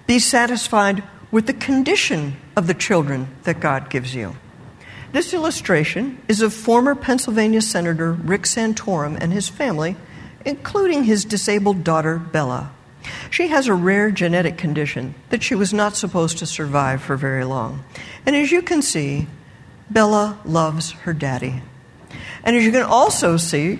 [0.07, 4.35] Be satisfied with the condition of the children that God gives you.
[5.11, 9.95] This illustration is of former Pennsylvania Senator Rick Santorum and his family,
[10.45, 12.71] including his disabled daughter, Bella.
[13.29, 17.45] She has a rare genetic condition that she was not supposed to survive for very
[17.45, 17.83] long.
[18.25, 19.27] And as you can see,
[19.89, 21.61] Bella loves her daddy.
[22.43, 23.79] And as you can also see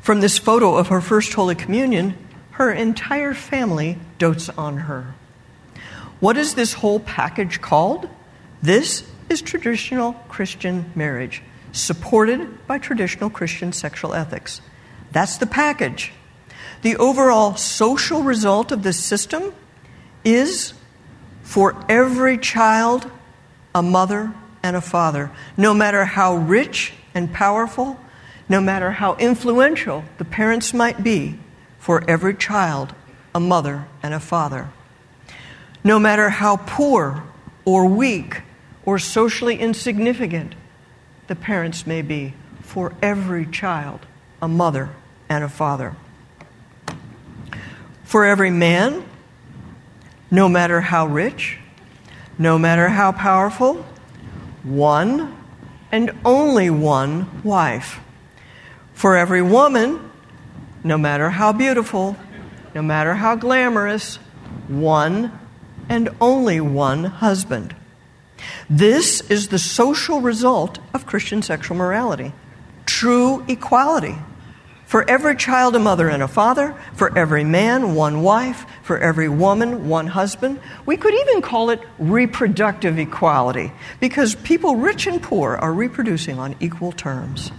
[0.00, 2.16] from this photo of her first Holy Communion,
[2.52, 5.14] her entire family dotes on her.
[6.20, 8.08] What is this whole package called?
[8.62, 14.60] This is traditional Christian marriage, supported by traditional Christian sexual ethics.
[15.10, 16.12] That's the package.
[16.82, 19.54] The overall social result of this system
[20.24, 20.74] is
[21.42, 23.10] for every child
[23.74, 27.98] a mother and a father, no matter how rich and powerful,
[28.48, 31.38] no matter how influential the parents might be,
[31.78, 32.94] for every child,
[33.34, 34.68] a mother and a father.
[35.84, 37.22] No matter how poor
[37.64, 38.42] or weak
[38.84, 40.54] or socially insignificant
[41.28, 44.00] the parents may be, for every child,
[44.40, 44.90] a mother
[45.28, 45.96] and a father.
[48.12, 49.06] For every man,
[50.30, 51.56] no matter how rich,
[52.36, 53.86] no matter how powerful,
[54.62, 55.34] one
[55.90, 58.00] and only one wife.
[58.92, 60.10] For every woman,
[60.84, 62.14] no matter how beautiful,
[62.74, 64.16] no matter how glamorous,
[64.68, 65.32] one
[65.88, 67.74] and only one husband.
[68.68, 72.34] This is the social result of Christian sexual morality
[72.84, 74.16] true equality.
[74.92, 76.76] For every child, a mother and a father.
[76.92, 78.66] For every man, one wife.
[78.82, 80.60] For every woman, one husband.
[80.84, 86.56] We could even call it reproductive equality because people rich and poor are reproducing on
[86.60, 87.52] equal terms.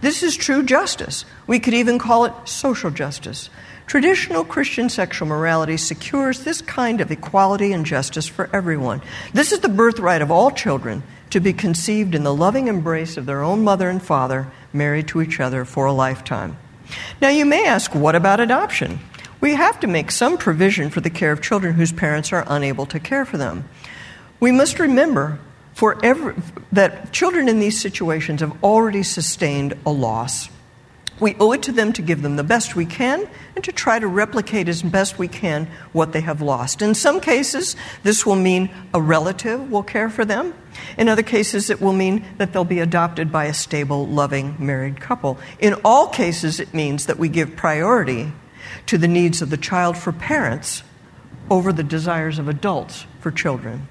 [0.00, 1.24] This is true justice.
[1.48, 3.50] We could even call it social justice.
[3.88, 9.02] Traditional Christian sexual morality secures this kind of equality and justice for everyone.
[9.32, 13.26] This is the birthright of all children to be conceived in the loving embrace of
[13.26, 16.56] their own mother and father, married to each other for a lifetime.
[17.20, 19.00] Now, you may ask, what about adoption?
[19.40, 22.86] We have to make some provision for the care of children whose parents are unable
[22.86, 23.68] to care for them.
[24.40, 25.38] We must remember
[25.74, 26.34] for every,
[26.72, 30.48] that children in these situations have already sustained a loss.
[31.18, 33.98] We owe it to them to give them the best we can and to try
[33.98, 36.82] to replicate as best we can what they have lost.
[36.82, 40.52] In some cases, this will mean a relative will care for them.
[40.98, 45.00] In other cases, it will mean that they'll be adopted by a stable, loving, married
[45.00, 45.38] couple.
[45.58, 48.32] In all cases, it means that we give priority
[48.86, 50.82] to the needs of the child for parents
[51.48, 53.88] over the desires of adults for children.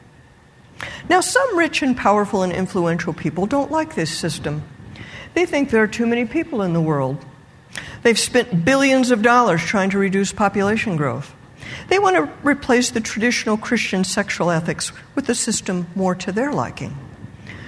[1.09, 4.63] Now, some rich and powerful and influential people don't like this system.
[5.35, 7.23] They think there are too many people in the world.
[8.01, 11.35] They've spent billions of dollars trying to reduce population growth.
[11.89, 16.51] They want to replace the traditional Christian sexual ethics with a system more to their
[16.51, 16.95] liking,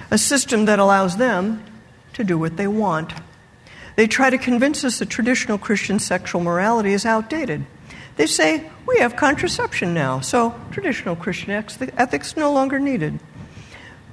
[0.10, 1.64] a system that allows them
[2.14, 3.14] to do what they want.
[3.96, 7.66] They try to convince us that traditional Christian sexual morality is outdated.
[8.16, 13.20] They say, we have contraception now, so traditional Christian ethics no longer needed.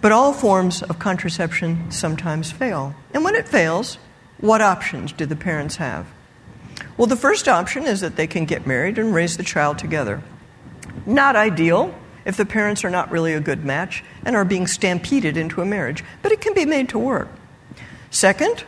[0.05, 2.95] But all forms of contraception sometimes fail.
[3.15, 3.97] And when it fails,
[4.37, 6.07] what options do the parents have?
[6.99, 10.23] Well, the first option is that they can get married and raise the child together.
[11.07, 11.95] Not ideal
[12.27, 15.65] if the parents are not really a good match and are being stampeded into a
[15.65, 17.29] marriage, but it can be made to work.
[18.11, 18.63] Second,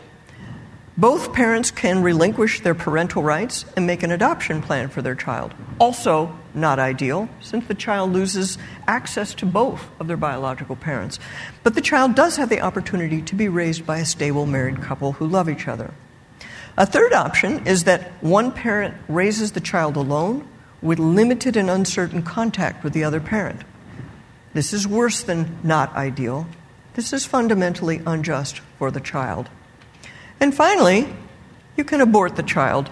[0.97, 5.53] both parents can relinquish their parental rights and make an adoption plan for their child.
[5.79, 11.19] Also, not ideal, since the child loses access to both of their biological parents.
[11.63, 15.13] But the child does have the opportunity to be raised by a stable married couple
[15.13, 15.93] who love each other.
[16.79, 20.47] A third option is that one parent raises the child alone
[20.83, 23.63] with limited and uncertain contact with the other parent.
[24.53, 26.47] This is worse than not ideal.
[26.95, 29.49] This is fundamentally unjust for the child.
[30.41, 31.09] And finally,
[31.77, 32.89] you can abort the child,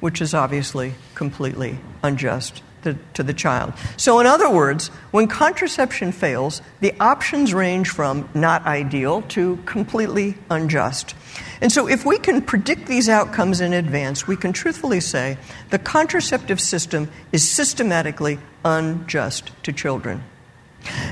[0.00, 3.72] which is obviously completely unjust to, to, the child.
[3.96, 10.36] So, in other words, when contraception fails, the options range from not ideal to completely
[10.50, 11.14] unjust.
[11.60, 15.38] And so, if we can predict these outcomes in advance, we can truthfully say
[15.70, 20.22] the contraceptive system is systematically unjust to children.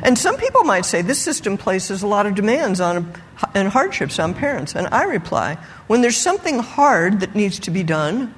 [0.03, 3.15] And some people might say this system places a lot of demands on
[3.55, 4.75] and hardships on parents.
[4.75, 8.35] And I reply, when there's something hard that needs to be done,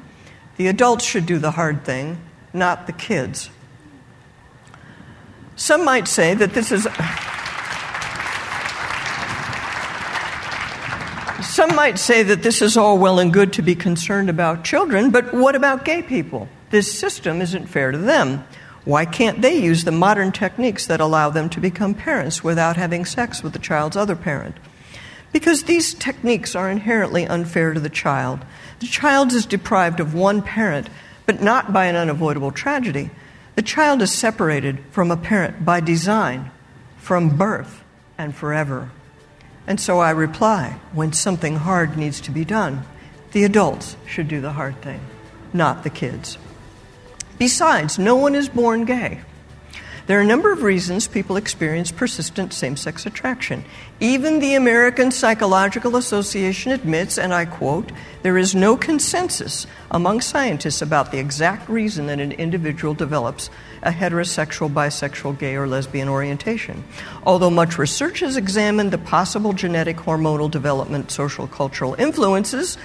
[0.56, 2.18] the adults should do the hard thing,
[2.52, 3.50] not the kids.
[5.56, 6.88] Some might say that this is
[11.42, 15.10] Some might say that this is all well and good to be concerned about children,
[15.10, 16.48] but what about gay people?
[16.70, 18.44] This system isn't fair to them.
[18.84, 23.04] Why can't they use the modern techniques that allow them to become parents without having
[23.04, 24.56] sex with the child's other parent?
[25.32, 28.40] Because these techniques are inherently unfair to the child.
[28.78, 30.88] The child is deprived of one parent,
[31.30, 33.08] but not by an unavoidable tragedy.
[33.54, 36.50] The child is separated from a parent by design,
[36.96, 37.84] from birth,
[38.18, 38.90] and forever.
[39.64, 42.82] And so I reply when something hard needs to be done,
[43.30, 44.98] the adults should do the hard thing,
[45.52, 46.36] not the kids.
[47.38, 49.20] Besides, no one is born gay.
[50.10, 53.64] There are a number of reasons people experience persistent same sex attraction.
[54.00, 57.92] Even the American Psychological Association admits, and I quote,
[58.22, 63.50] there is no consensus among scientists about the exact reason that an individual develops
[63.84, 66.82] a heterosexual, bisexual, gay, or lesbian orientation.
[67.22, 72.76] Although much research has examined the possible genetic, hormonal development, social, cultural influences,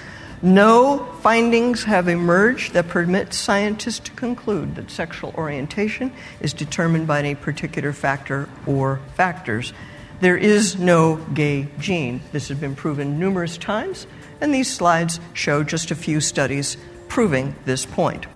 [0.42, 7.20] no findings have emerged that permit scientists to conclude that sexual orientation is determined by
[7.20, 9.72] any particular factor or factors.
[10.20, 12.20] There is no gay gene.
[12.32, 14.06] This has been proven numerous times,
[14.40, 16.76] and these slides show just a few studies
[17.08, 18.26] proving this point.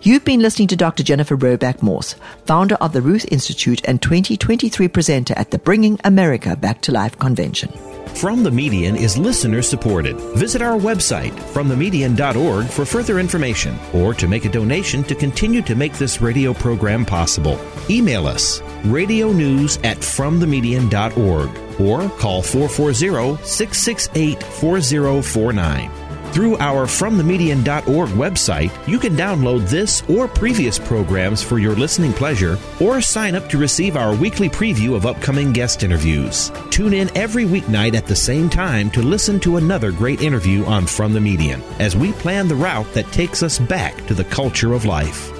[0.00, 1.02] You've been listening to Dr.
[1.02, 2.14] Jennifer Roback Morse,
[2.46, 7.18] founder of the Ruth Institute and 2023 presenter at the Bringing America Back to Life
[7.18, 7.72] convention.
[8.16, 10.16] From the Median is listener supported.
[10.36, 15.74] Visit our website, fromthemedian.org, for further information or to make a donation to continue to
[15.74, 17.58] make this radio program possible.
[17.88, 26.07] Email us, radio news at fromthemedian.org or call 440 668 4049.
[26.32, 32.58] Through our FromTheMedian.org website, you can download this or previous programs for your listening pleasure,
[32.80, 36.52] or sign up to receive our weekly preview of upcoming guest interviews.
[36.70, 40.86] Tune in every weeknight at the same time to listen to another great interview on
[40.86, 44.74] From the Median as we plan the route that takes us back to the culture
[44.74, 45.32] of life.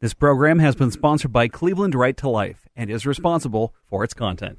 [0.00, 4.14] This program has been sponsored by Cleveland Right to Life and is responsible for its
[4.14, 4.58] content.